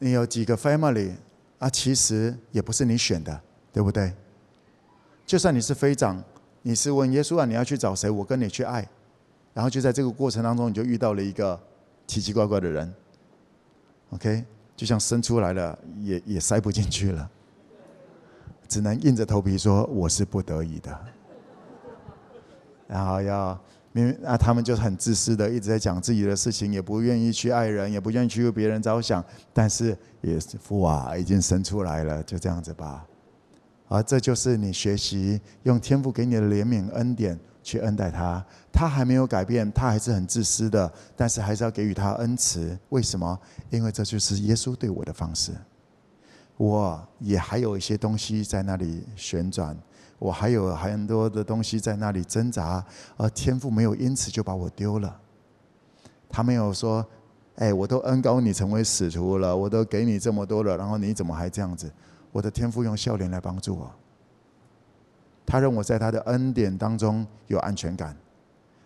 [0.00, 1.12] 你有几个 family
[1.58, 1.70] 啊？
[1.70, 3.40] 其实也不是你选的，
[3.72, 4.12] 对不对？
[5.24, 6.22] 就算你是飞长，
[6.60, 8.10] 你是问耶稣啊，你要去找谁？
[8.10, 8.86] 我跟你去爱，
[9.54, 11.58] 然后就在这个过程当中，你就遇到了一个
[12.06, 12.92] 奇奇怪怪的人。
[14.10, 14.44] OK，
[14.76, 17.30] 就像生出来了，也也塞不进去了，
[18.68, 20.98] 只能硬着头皮说我是不得已的，
[22.86, 23.58] 然后要。
[23.94, 29.22] 明明啊，他们就很自私的，一直在讲自己的事情，也不愿意去爱人，也不愿意去为别人着想。
[29.52, 33.06] 但是也是父啊，已经生出来了，就这样子吧。
[33.88, 38.44] 而这就是你学习用天赋给你的怜悯恩典去恩待他。
[38.72, 42.78] 他还没有改变，他还是很自私的，但是还是要给予他恩慈。
[42.88, 43.38] 为什么？
[43.70, 45.52] 因为这就是耶稣对我的方式。
[46.56, 49.76] 我也还有一些东西在那里旋转。
[50.18, 52.84] 我还有很多的东西在那里挣扎，
[53.16, 55.20] 而天父没有因此就把我丢了。
[56.28, 57.04] 他没有说
[57.56, 61.92] ：“哎，我都恩高你成为使徒了，我都给你这么多了，然后你怎么还这样子？”
[62.30, 63.90] 我的天父用笑脸来帮助我。
[65.52, 68.16] 他让我在他的恩典当中有安全感，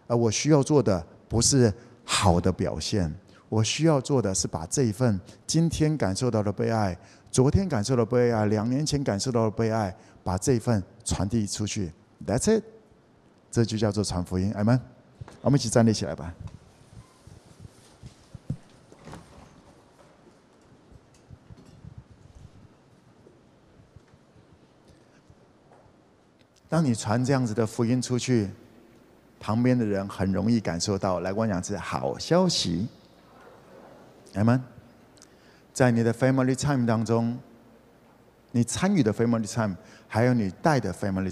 [0.08, 1.72] 而我需要做的不是
[2.04, 3.14] 好的表现，
[3.48, 6.98] 我需要做的是把这一份今天感受到的被爱，
[7.30, 9.94] 昨天感受到的被爱，两年前感受到的被爱。
[10.24, 11.92] 把这一份传递出去
[12.26, 12.64] ，That's it，
[13.48, 14.80] 这就叫做传福音，阿门。
[15.42, 16.34] 我们一起站立起来吧。
[26.68, 28.50] 当你传这样子的福音出去，
[29.38, 32.88] 旁边的人很容易感受到，来跟我讲是好消息，
[34.34, 34.62] 阿门。
[35.72, 37.38] 在你的 family time 当中。
[38.52, 39.76] 你参与的 family time，
[40.08, 41.30] 还有你带的 family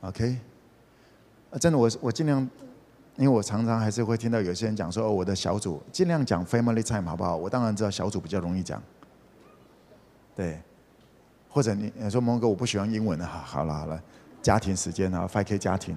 [0.00, 0.38] time，OK？
[1.58, 2.48] 真的，我我尽量，
[3.16, 7.34] 因为我常常还是会听到有些人讲说，哦，我的小组尽量讲 family time 好不好？
[7.36, 8.80] 我当然知道小组比较容易讲，
[10.36, 10.60] 对。
[11.56, 13.98] 或者你你说蒙哥我不喜欢英文的，好，好了好了，
[14.42, 15.96] 家庭时间啊，5K 家庭。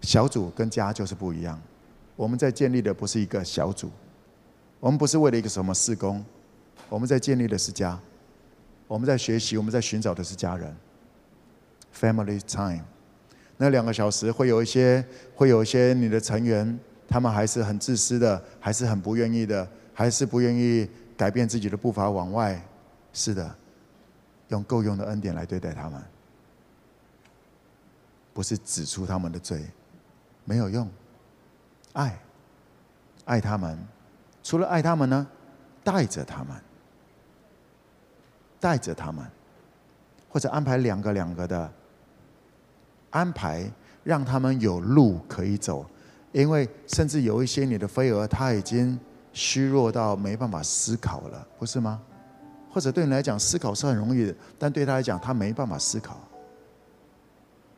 [0.00, 1.60] 小组跟家就是不一样，
[2.16, 3.90] 我们在建立的不是一个小组。
[4.80, 6.24] 我们不是为了一个什么事工，
[6.88, 8.00] 我们在建立的是家，
[8.86, 10.74] 我们在学习，我们在寻找的是家人。
[11.94, 12.80] Family time，
[13.58, 22.60] 那两个小时会有一些，会有一些你的成员，他们还是很自私的，还是很不愿意的，还是不愿意改变自己的步伐往外。
[23.12, 23.56] 是的，
[24.48, 26.02] 用够用的恩典来对待他们，
[28.34, 29.64] 不是指出他们的罪，
[30.44, 30.86] 没有用。
[31.94, 32.18] 爱，
[33.24, 33.78] 爱他们。
[34.42, 35.26] 除了爱他们呢，
[35.82, 36.54] 带着他们，
[38.60, 39.24] 带着他们，
[40.28, 41.72] 或者安排两个两个的
[43.08, 43.70] 安排，
[44.04, 45.88] 让他们有路可以走。
[46.32, 49.00] 因为甚至有一些你的飞蛾，他已经
[49.36, 52.00] 虚弱到没办法思考了，不是吗？
[52.72, 56.18] 或者对你来讲，思考是很容易的，但对他来讲，他没办法思考。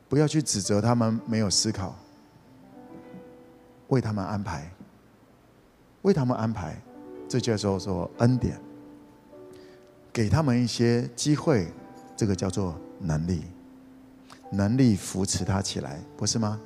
[0.09, 1.97] 不要去指责他们没有思考，
[3.89, 4.71] 为他们安排。
[6.03, 6.81] 为他们安排，
[7.29, 8.57] 这叫做说恩典。
[10.13, 11.67] 给他们一些机会，
[12.17, 13.43] 这个叫做能力，
[14.53, 16.61] 能力扶持他起来，不是吗？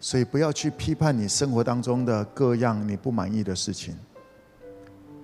[0.00, 3.94] 所以不要去批判你生活当中的各样你不满意的事情，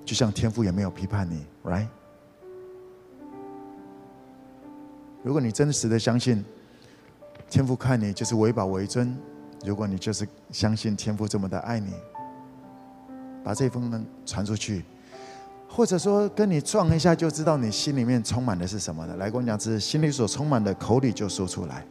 [0.04, 1.88] 就像天父也没有批判你，right？
[5.22, 6.44] 如果你真实的相信
[7.48, 9.16] 天父看你就是为宝为尊，
[9.64, 11.94] 如果你就是相信天父这么的爱你，
[13.42, 14.84] 把这封呢传出去，
[15.66, 21.84] 或者说跟你撞一下就知道你心里面充满的是什么的，来跟我讲，是心里所充满的，口里就说出来。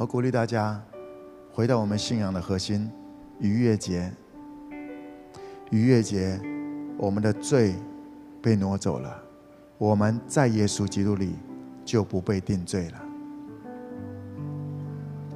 [0.00, 0.82] 我鼓励大家
[1.52, 2.90] 回到我们信仰的核心，
[3.38, 4.10] 逾越节。
[5.68, 6.40] 逾越节，
[6.96, 7.74] 我们的罪
[8.40, 9.22] 被挪走了，
[9.76, 11.34] 我们在耶稣基督里
[11.84, 13.02] 就不被定罪了，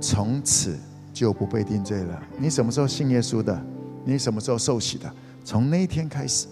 [0.01, 0.79] 从此
[1.13, 2.23] 就不被定罪了。
[2.39, 3.63] 你什么时候信耶稣的？
[4.03, 5.13] 你什么时候受洗的？
[5.45, 6.47] 从那一天开始，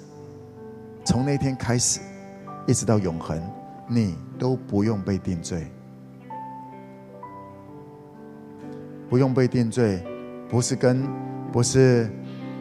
[1.02, 1.98] 从那一天开始，
[2.66, 3.42] 一直到永恒，
[3.88, 5.66] 你都不用被定罪。
[9.12, 10.02] 不用被定罪，
[10.48, 11.06] 不是跟，
[11.52, 12.08] 不是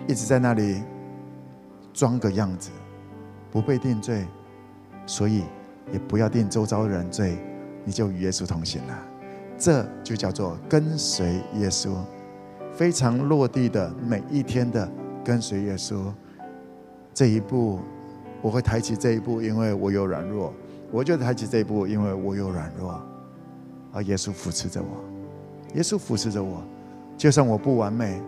[0.06, 0.84] 一直在那里
[1.94, 2.70] 装个样子，
[3.50, 4.28] 不被定罪，
[5.06, 5.44] 所以
[5.94, 7.38] 也不要定周遭人罪，
[7.86, 9.08] 你就与耶稣同行了。
[9.58, 11.96] 这就叫做跟随耶稣，
[12.74, 14.92] 非常落地的每一天的
[15.24, 16.04] 跟随耶稣。
[17.14, 17.80] 这一步
[18.42, 20.52] 我会抬起这一步，因为我有软弱；
[20.92, 23.02] 我就抬起这一步，因为我有软弱，
[23.94, 25.11] 而耶稣扶持着我。
[25.74, 26.62] 耶稣扶持着我，
[27.18, 28.22] 就算我不完美，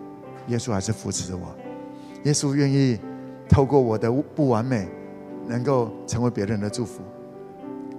[0.47, 1.53] 耶稣还是扶持着我。
[2.23, 2.97] 耶稣愿意
[3.49, 4.87] 透过我的不完美，
[5.47, 7.01] 能够成为别人的祝福，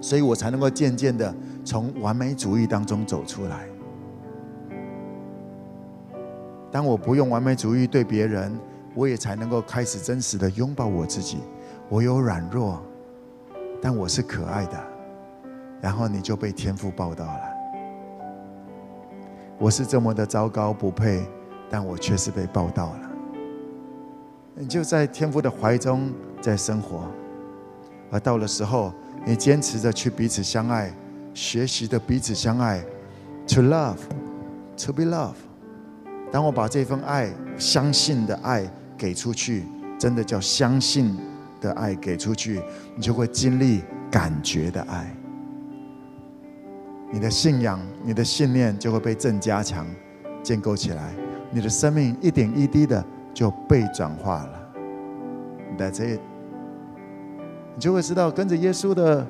[0.01, 3.67] 所以我才能够渐渐的从完美主义当中走出来。
[6.71, 8.51] 当我不用完美主义对别人，
[8.95, 11.37] 我也才能够开始真实的拥抱我自己。
[11.87, 12.81] 我有软弱，
[13.79, 14.83] 但我是可爱的。
[15.79, 17.54] 然后你就被天父抱到了。
[19.57, 21.25] 我是这么的糟糕不配，
[21.69, 23.11] 但我却是被抱到了。
[24.53, 26.11] 你就在天父的怀中
[26.41, 27.09] 在生活，
[28.11, 28.93] 而到了时候，
[29.25, 30.93] 你坚持着去彼此相爱，
[31.33, 32.83] 学习的彼此相爱
[33.47, 33.97] ，to love,
[34.77, 35.35] to be love。
[36.31, 39.63] 当我把这份爱、相信的爱给出去，
[39.97, 41.17] 真的叫相信
[41.61, 42.61] 的爱给出去，
[42.95, 45.15] 你就会经历感觉的爱。
[47.11, 49.85] 你的信仰、你的信念就会被正加强、
[50.43, 51.13] 建构起来，
[51.51, 53.03] 你的生命一点一滴的
[53.33, 54.61] 就被转化了。
[55.77, 56.19] That's it。
[57.75, 59.25] 你就会知道，跟着耶稣的，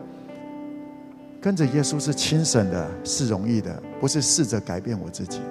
[1.41, 5.41] 跟着耶稣是轻省的，是容易的，不是试着改变我自己，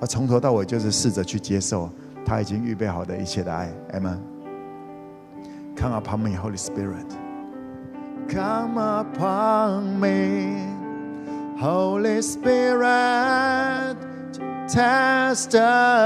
[0.00, 1.90] 而从头到尾就是试着去接受
[2.24, 3.70] 他已经预备好的一切的爱。
[3.92, 4.16] m。
[5.76, 7.06] Come upon me, Holy Spirit.
[8.28, 10.69] Come upon me.
[11.60, 12.88] Holy Spirit,
[14.66, 16.00] testify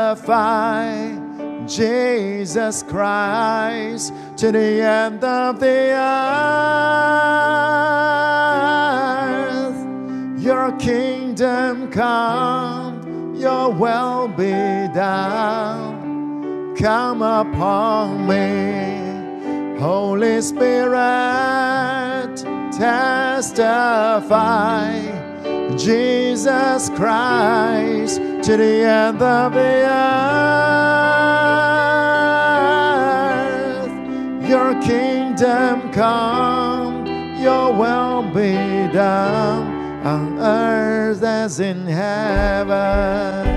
[1.65, 6.35] Jesus Christ to the end of the earth.
[10.43, 16.75] Your kingdom come, your will be done.
[16.75, 20.95] Come upon me, Holy Spirit,
[22.77, 23.95] testify
[25.77, 30.09] Jesus Christ to the end of the earth.
[34.49, 37.07] Your kingdom come,
[37.41, 38.55] your will be
[38.93, 39.67] done
[40.07, 43.54] on earth as in heaven.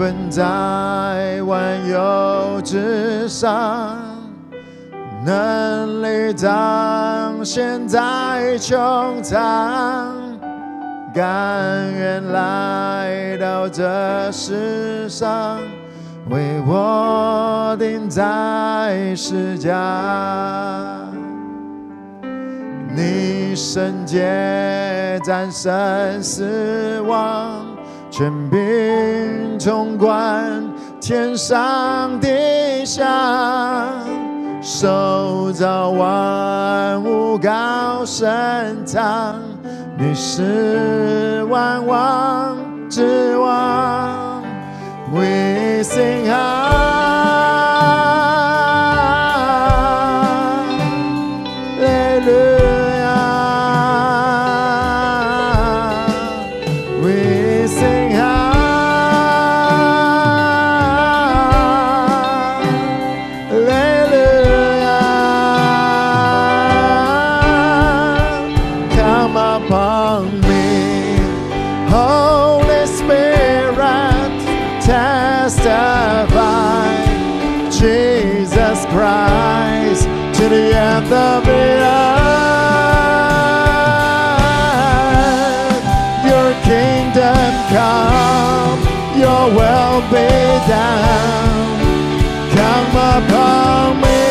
[0.00, 3.98] 本在万有之上，
[5.26, 10.16] 能力彰显在穹苍，
[11.12, 15.58] 甘愿来到这世上，
[16.30, 19.76] 为我钉在十架。
[22.96, 27.69] 你圣洁战胜死亡。
[28.20, 30.62] 权柄统管
[31.00, 33.94] 天上地下，
[34.60, 38.28] 手造万物高声
[38.84, 39.36] 唱，
[39.96, 42.58] 你是万王
[42.90, 44.42] 之王。
[45.14, 46.99] We sing high
[75.50, 76.94] testify
[77.70, 80.04] Jesus Christ
[80.38, 82.20] to the end of the earth.
[86.24, 88.78] Your kingdom come,
[89.18, 90.30] your will be
[90.70, 91.80] done.
[92.54, 94.22] Come upon me,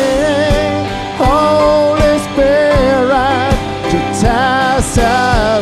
[1.20, 3.56] Holy Spirit,
[3.90, 5.60] to testify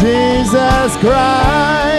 [0.00, 1.89] Jesus Christ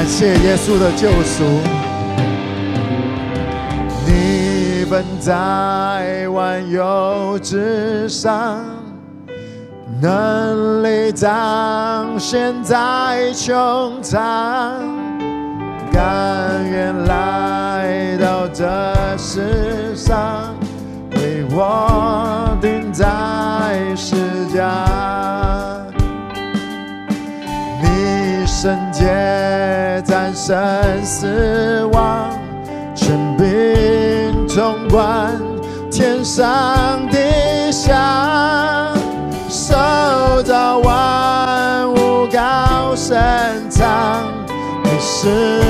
[0.00, 1.44] 感谢耶稣的救赎。
[4.06, 8.60] 你本在万有之上，
[10.00, 14.72] 能力彰显在穹苍，
[15.92, 18.64] 甘愿来到这
[19.18, 20.54] 世上，
[21.16, 23.04] 为我钉在
[23.94, 24.16] 十
[24.46, 24.99] 架。
[28.62, 29.06] 圣洁
[30.04, 30.54] 战胜
[31.02, 32.28] 死亡，
[32.94, 35.32] 权柄统管
[35.90, 38.92] 天上地下，
[39.48, 43.16] 受造万物高声
[43.70, 44.24] 唱，
[44.84, 45.69] 你是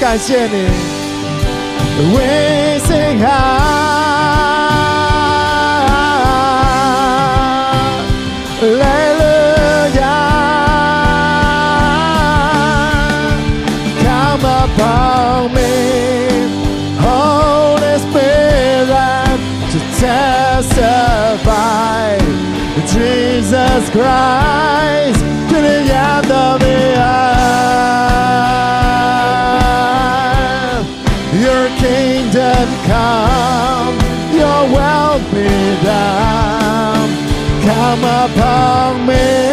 [0.00, 0.68] 感谢你。
[2.14, 2.47] 为
[37.68, 39.47] come upon me.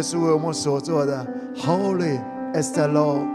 [0.00, 1.26] 耶稣为我们所做的
[1.58, 2.18] ，Holy
[2.54, 3.26] is the Lord.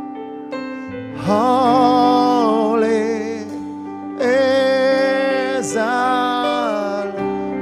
[1.23, 2.81] Holy
[4.19, 7.11] is the Lord.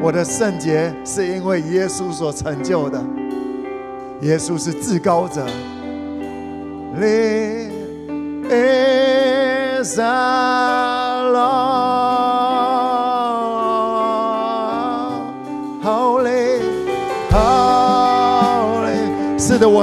[0.02, 3.04] 我的圣洁是因为耶稣所成就的，
[4.22, 5.46] 耶稣是至高者。
[6.96, 7.68] Holy
[8.48, 10.06] is the
[11.34, 11.73] Lord.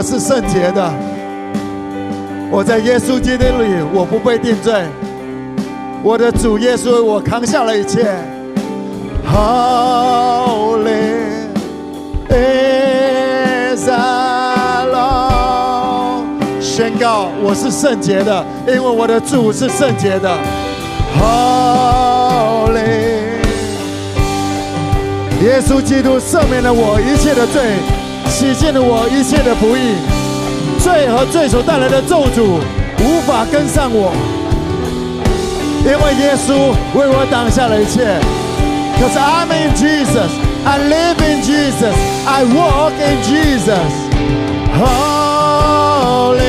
[0.01, 0.91] 我是圣洁的。
[2.51, 4.73] 我在耶稣基督里，我不被定罪。
[6.03, 8.07] 我的主耶稣为我扛下了一切。
[9.31, 11.51] holy
[12.27, 13.93] 别再
[16.63, 20.31] 宣告我是圣洁的，因为我的主是圣洁的。
[21.21, 22.79] Holy，
[25.45, 27.77] 耶稣基督赦免了我一切的罪，
[28.41, 29.93] 洗净了我一切的不义，
[30.83, 32.59] 罪和罪所带来的咒诅
[33.05, 34.15] 无法跟上我，
[35.85, 38.19] 因为耶稣为我挡下了一切。
[38.99, 40.31] Cause I'm in Jesus,
[40.65, 41.95] I live in Jesus,
[42.25, 44.09] I walk in Jesus.
[44.73, 46.41] Holy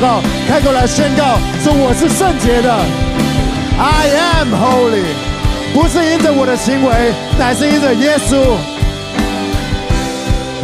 [0.00, 2.72] 告，开过来宣告，说我是圣洁的
[3.78, 4.08] ，I
[4.38, 5.14] am holy，
[5.74, 8.56] 不是因着我的行为，乃是因着耶稣。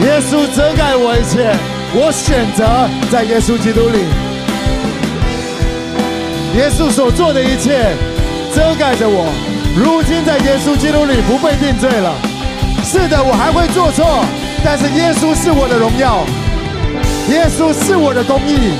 [0.02, 1.54] 耶稣遮盖我一切，
[1.94, 4.04] 我选择在耶稣基督里。
[6.58, 7.94] 耶稣所做的一切
[8.54, 9.26] 遮盖着我，
[9.76, 12.14] 如今在耶稣基督里不被定罪了。
[12.84, 14.24] 是的，我还会做错，
[14.64, 16.22] 但是耶稣是我的荣耀，
[17.30, 18.74] 耶稣是我的公义，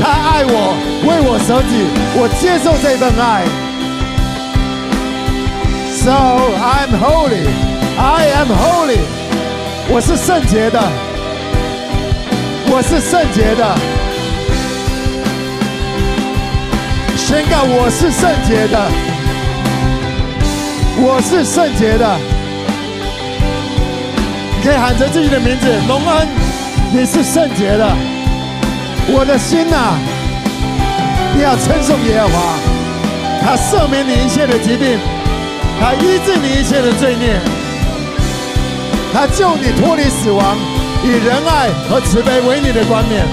[0.00, 0.74] 他爱我，
[1.04, 1.72] 为我舍己，
[2.16, 3.44] 我接受这份爱。
[6.02, 7.46] So I'm holy,
[7.96, 8.98] I am holy，
[9.88, 10.80] 我是圣洁的，
[12.66, 13.76] 我是圣洁的，
[17.16, 18.90] 宣告我是圣洁的，
[20.98, 22.18] 我是圣洁的。
[24.64, 26.28] 可以喊着自己的名字，蒙恩，
[26.92, 28.11] 你是圣洁的。
[29.08, 29.98] 我的心呐、
[31.34, 32.56] 你要称颂耶和华，
[33.42, 34.98] 他赦免你一切的疾病，
[35.80, 37.40] 他医治你一切的罪孽，
[39.12, 40.56] 他救你脱离死亡，
[41.02, 43.26] 以仁爱和慈悲为你的冠冕。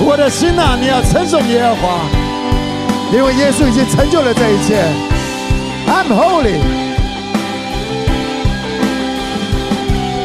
[0.00, 2.00] 我的心呐、你要称颂耶和华，
[3.12, 4.84] 因为耶稣已经成就了这一切。
[5.86, 6.60] I'm holy.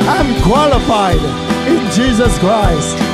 [0.08, 1.22] I'm qualified
[1.68, 3.09] in Jesus Christ.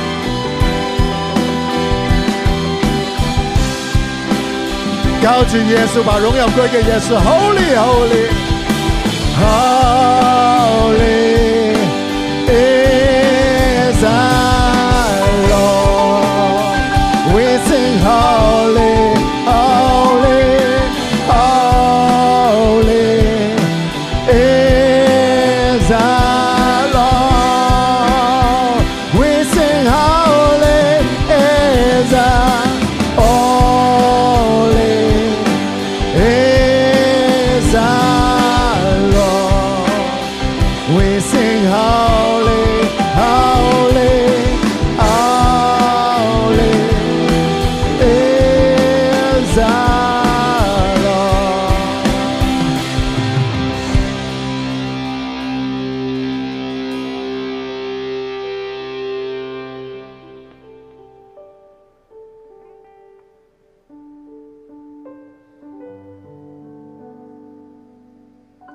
[5.26, 7.18] 高举耶稣，把荣耀归给耶稣。
[7.18, 8.30] Holy, holy,
[9.36, 9.85] holy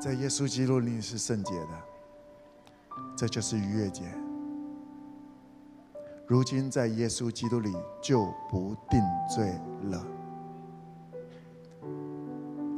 [0.02, 1.80] 在耶稣基督里是圣洁的，
[3.16, 4.02] 这就是逾越节。
[6.26, 7.72] 如今在耶稣基督里
[8.02, 9.00] 就不定
[9.30, 9.54] 罪
[9.92, 10.04] 了，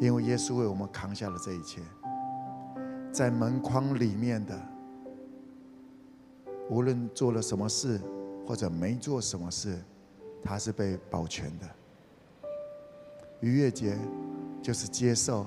[0.02, 1.82] 因为耶稣为我们扛下了这一切。
[3.10, 4.60] 在门框里面的，
[6.70, 8.02] 无论做了什么事
[8.46, 9.82] 或者没做什么事，
[10.44, 11.70] 他是被保全的。
[13.40, 13.98] 逾越节
[14.62, 15.46] 就是接受。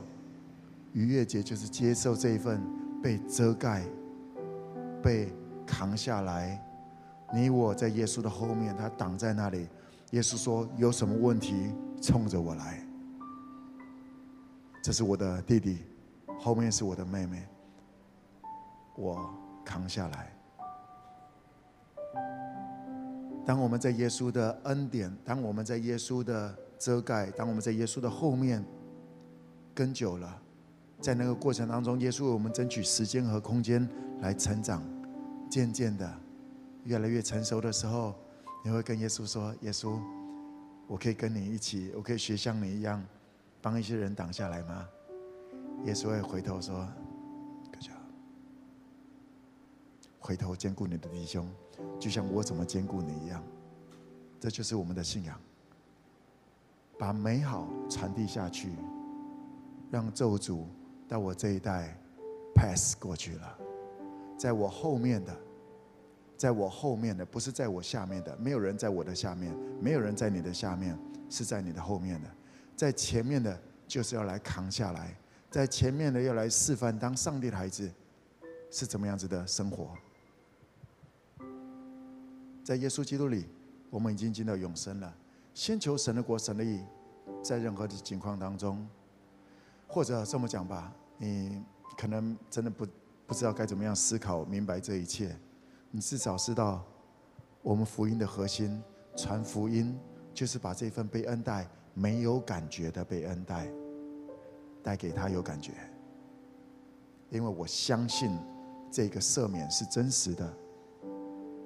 [0.96, 2.58] 逾越节就是接受这一份
[3.02, 3.84] 被遮盖、
[5.02, 5.30] 被
[5.66, 6.58] 扛下来。
[7.34, 9.68] 你我在耶稣的后面，他挡在那里。
[10.12, 12.82] 耶稣说：“有什么问题，冲着我来。”
[14.82, 15.80] 这是我的弟弟，
[16.38, 17.46] 后面是我的妹妹，
[18.96, 19.28] 我
[19.66, 20.32] 扛下来。
[23.44, 28.64] 当我们在耶稣的恩典，当我们在耶稣的遮盖，当我们在耶稣的后面
[29.74, 30.42] 跟久了。
[31.00, 33.88] 在那个过程当中，耶稣为我们争取时间和空间
[34.20, 34.82] 来成长，
[35.48, 36.12] 渐渐的
[36.84, 38.14] 越来越成熟的时候，
[38.64, 40.00] 你会跟耶稣说：“耶稣，
[40.88, 43.04] 我可以跟你一起，我可以学像你一样，
[43.62, 44.88] 帮一些人挡下来吗？
[45.84, 46.86] 耶稣会回头说
[47.70, 47.92] ：“哥哥，
[50.18, 51.48] 回头兼顾你的弟兄，
[52.00, 53.42] 就像我怎么兼顾你一样。”
[54.40, 55.38] 这就是我们的信仰，
[56.98, 58.72] 把美好传递下去，
[59.90, 60.64] 让咒诅
[61.08, 61.96] 到我这一代
[62.54, 63.58] pass 过去了，
[64.38, 65.36] 在我后面的。
[66.38, 70.94] 在我后面的不是在我下面的，没有人在我的下面，没有人在你的下面，
[71.30, 72.28] 是在你的后面的。
[72.76, 73.58] 在前面的，
[73.88, 75.16] 就是要来扛下来；
[75.50, 77.90] 在前面的，要来示范当上帝的孩子
[78.70, 79.96] 是怎么样子的生活。
[82.62, 83.46] 在耶稣基督里，
[83.88, 85.10] 我们已经进到永生了。
[85.54, 86.84] 先求神的国、神的义，
[87.42, 88.86] 在任何的情况当中，
[89.86, 91.64] 或者这么讲吧，你
[91.96, 92.86] 可能真的不
[93.26, 95.36] 不知道该怎么样思考明白这一切。
[95.90, 96.84] 你至少知道，
[97.62, 98.82] 我们福音的核心，
[99.16, 99.98] 传福音
[100.34, 103.68] 就是把这份被恩待、没有感觉的被恩待，
[104.82, 105.72] 带给他有感觉。
[107.30, 108.38] 因为我相信
[108.90, 110.52] 这个赦免是真实的，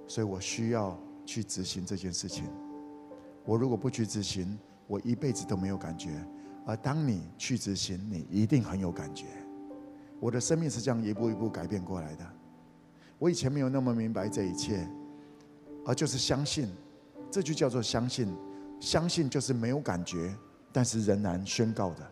[0.07, 2.45] 所以我需要去执行这件事情。
[3.45, 6.25] 我如果不去执行，我一辈子都没有感觉。
[6.67, 9.27] 而当你去执行，你一定很有感觉。
[10.21, 12.27] 我的生命是这样一步一步改变过来的。
[13.19, 14.89] 我以前没有那么明白这一切，
[15.85, 16.69] 而就是相信，
[17.31, 18.35] 这就叫做相信。
[18.79, 20.35] 相信就是没有感觉，
[20.73, 22.03] 但是仍然宣告的；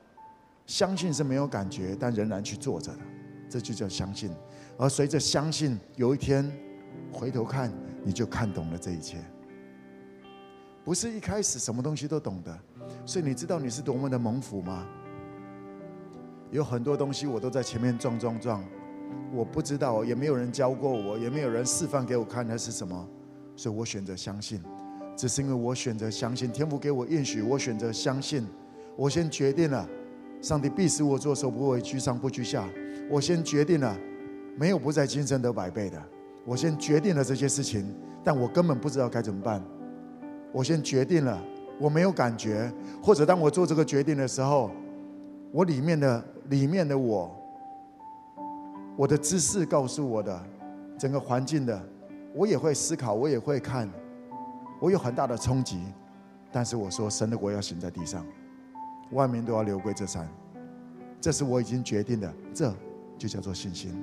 [0.67, 3.01] 相信是没有感觉，但仍然去做着的，
[3.49, 4.31] 这就叫相信。
[4.77, 6.51] 而随着相信，有一天
[7.11, 7.73] 回头看，
[8.05, 9.19] 你就看懂了这一切。
[10.85, 12.59] 不是一开始什么东西都懂的，
[13.05, 14.87] 所以你知道你是多么的蒙福吗？
[16.51, 18.65] 有很多东西我都在前面撞撞撞。
[19.33, 23.09] 我不知道，也没有人教过我，也没有人示范给我看那是什么，
[23.57, 24.63] 所以我选择相信。
[25.17, 28.47] 只是因为我选择相信，天父给我应许，我选择相信。
[28.97, 29.89] 我先决定了，
[30.41, 32.69] 上帝必使我做，手不为居上不居下。
[33.11, 33.97] 我先决定了，
[34.57, 36.03] 没有不在今生得百倍的。
[36.45, 37.85] 我先决定了这些事情，
[38.23, 39.63] 但我根本不知道该怎么办。
[40.53, 41.43] 我先决定了，
[41.81, 42.73] 我没有感觉，
[43.03, 44.71] 或者当我做这个决定的时候，
[45.53, 47.35] 我里面的里面的我。
[48.97, 50.45] 我的知识告诉我的，
[50.99, 51.81] 整个环境的，
[52.35, 53.89] 我也会思考，我也会看，
[54.81, 55.81] 我有很大的冲击，
[56.51, 58.27] 但是我说神的国要行在地上，
[59.13, 60.29] 万民都要流归这山，
[61.21, 62.75] 这是我已经决定的，这
[63.17, 63.95] 就叫做信心。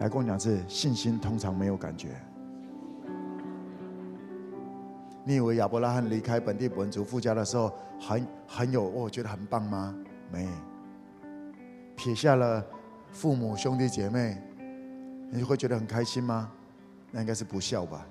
[0.00, 2.08] 来跟我讲，是信心通常没有感觉。
[5.24, 9.94] 你以为亚伯拉罕离开本地本族父家的时候很很有，我觉得很棒吗？
[10.30, 10.48] 没，
[11.96, 12.64] 撇下了。
[13.12, 14.42] 父母、兄弟姐妹，
[15.30, 16.50] 你会觉得很开心吗？
[17.10, 18.06] 那应该是不孝吧。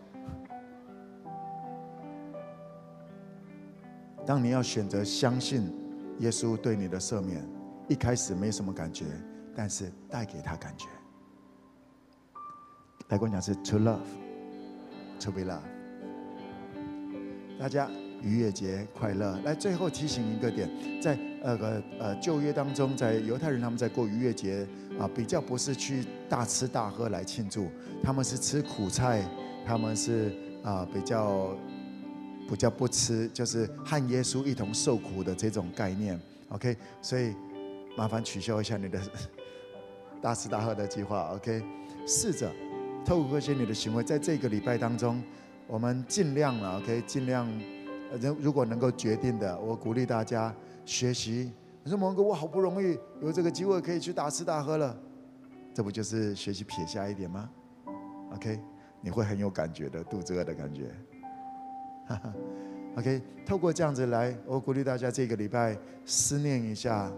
[4.24, 5.74] 当你要选择相信
[6.20, 7.44] 耶稣对你的赦免，
[7.88, 9.06] 一开始没什么感觉，
[9.56, 10.88] 但是带给他感觉。
[13.10, 15.81] 来跟我讲是 to love，to be love。
[17.62, 17.88] 大家。
[18.24, 19.36] 逾越节快乐！
[19.44, 20.70] 来，最后提醒一个点，
[21.02, 24.64] 在那个呃旧约当中，在犹太人他们在过逾越节
[25.00, 27.68] 啊，比较不是去大吃大喝来庆祝，
[28.04, 29.28] 他们是吃苦菜，
[29.66, 30.32] 他们是
[30.64, 31.58] 啊比较
[32.48, 36.20] 比较不吃，就是和耶稣一同受苦的这种概念。
[36.50, 37.34] OK，所以
[37.98, 39.00] 麻烦取消一下你的
[40.22, 41.34] 大吃大喝的计划。
[41.34, 41.64] OK，
[42.06, 42.52] 试着
[43.04, 45.24] 透过一些你的行为，在这个礼拜当中，
[45.72, 46.80] 我们尽量了。
[46.80, 47.48] OK，尽量。
[48.20, 50.54] 人如果能够决定的，我鼓励大家
[50.84, 51.50] 学习。
[51.82, 54.94] 你说蒙哥，我好不容易有这个机会可以去大吃大喝了，
[55.74, 57.50] 这不就是学习撇下一点吗
[58.34, 58.60] ？OK，
[59.00, 60.92] 你会很有感觉的，肚子饿的感觉。
[62.06, 62.34] 哈哈
[62.98, 67.10] ，OK，透过这样子来，我鼓励大家这个礼拜思念一下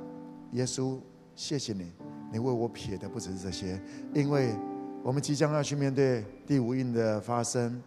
[0.51, 0.99] 耶稣，
[1.33, 1.91] 谢谢你，
[2.31, 3.81] 你为我撇的不只是这些，
[4.13, 4.53] 因为
[5.01, 7.81] 我们即将要去面对第五印的发生，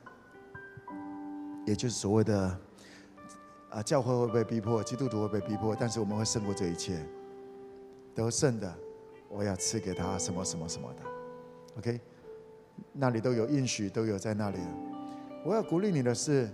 [1.66, 2.58] 也就是所谓的。
[3.68, 7.04] 啊，教会会被逼迫，基督徒会被逼迫，但是我们会胜过这一切。
[8.14, 8.74] 得胜的，
[9.28, 11.02] 我要赐给他什么什么什么的。
[11.76, 12.00] OK，
[12.92, 14.58] 那里都有应许，都有在那里。
[15.44, 16.48] 我要鼓励你的是，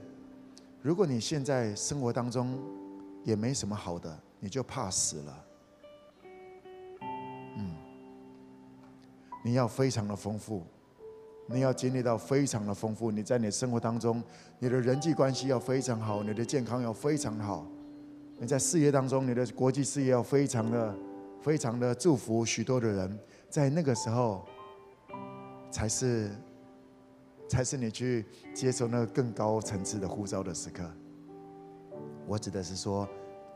[0.80, 2.58] 如果你现在生活当中
[3.22, 5.44] 也没什么好的，你就怕死了。
[7.56, 7.76] 嗯，
[9.44, 10.66] 你要非常的丰富。
[11.46, 14.22] 你要经历到非常的丰富，你在你的生活当中，
[14.58, 17.66] 你的人际关系要非常好，你的健康要非常好，
[18.38, 20.94] 你在事业当中，你的国际事业要非常的、
[21.40, 23.18] 非常的祝福许多的人，
[23.50, 24.46] 在那个时候，
[25.70, 26.30] 才是，
[27.48, 28.24] 才是你去
[28.54, 30.82] 接受那个更高层次的呼召的时刻。
[32.26, 33.06] 我指的是说，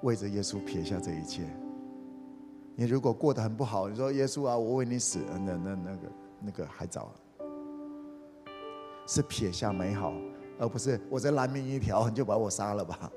[0.02, 1.44] 为着耶稣撇下这一切。
[2.74, 7.14] 你如果过得很不好，你说耶稣啊，我为你死，那那那个那个还早。
[9.06, 10.12] 是撇下美好，
[10.58, 13.10] 而不是我这烂命一条，你就把我杀了吧。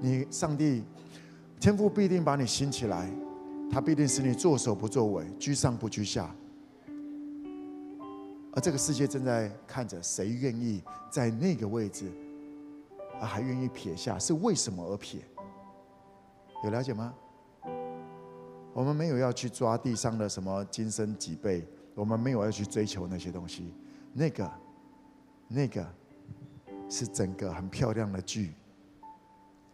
[0.00, 0.84] 你上帝
[1.58, 3.10] 天父必定把你兴起来，
[3.70, 6.32] 他必定使你作首不作尾，居上不居下。
[8.54, 12.10] 而这个世界正在看着谁愿意在那个位置，
[13.20, 15.20] 而还愿意撇下，是为什么而撇？
[16.64, 17.12] 有了解吗？
[18.72, 23.72] 我们没有要去抓地上的什么今生几倍，我们没有要去追求那些东西。
[24.12, 24.50] 那个，
[25.46, 25.86] 那个
[26.88, 28.52] 是整个很漂亮的剧，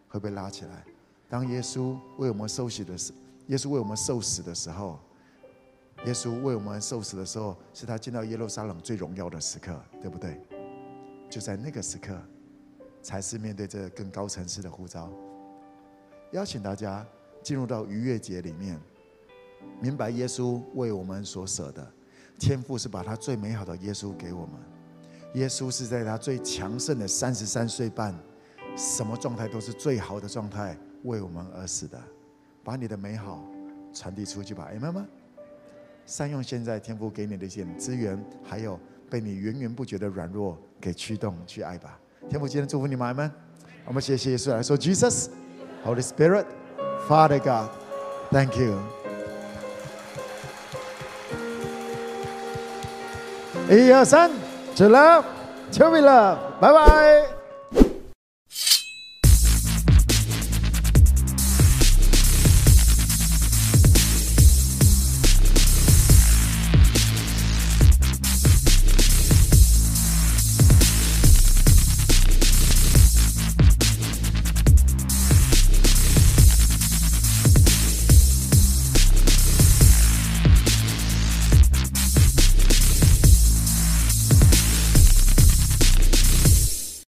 [0.07, 0.83] 会被拉起来。
[1.27, 3.11] 当耶稣为我们受洗的时，
[3.47, 4.99] 耶稣为我们受死的时候，
[6.05, 10.39] 耶稣为我们受死的时候，是他进到耶路撒冷最荣耀的时刻，对不对？
[11.29, 12.15] 就在那个时刻，
[13.01, 15.11] 才是面对这个更高层次的呼召。
[16.31, 17.05] 邀请大家
[17.41, 18.79] 进入到逾越节里面，
[19.81, 21.91] 明白耶稣为我们所舍的。
[22.39, 24.53] 天父是把他最美好的耶稣给我们，
[25.33, 28.13] 耶稣是在他最强盛的三十三岁半，
[28.75, 32.01] 什么状态都是最好的状态，为我们而死的，
[32.63, 33.43] 把你的美好
[33.93, 35.05] 传递出去吧，阿们吗？
[36.05, 38.79] 善用现在天父给你的一些资源，还有
[39.09, 41.99] 被你源源不绝的软弱给驱动去爱吧。
[42.29, 43.31] 天父今天祝福你们，阿们。
[43.85, 45.27] 我们谢谢耶稣来说，Jesus,
[45.83, 46.45] Holy Spirit,
[47.07, 47.69] Father God,
[48.31, 48.94] Thank you。
[53.69, 54.29] 一二三，
[54.75, 55.23] 走了，
[55.71, 57.44] 求你了，拜拜。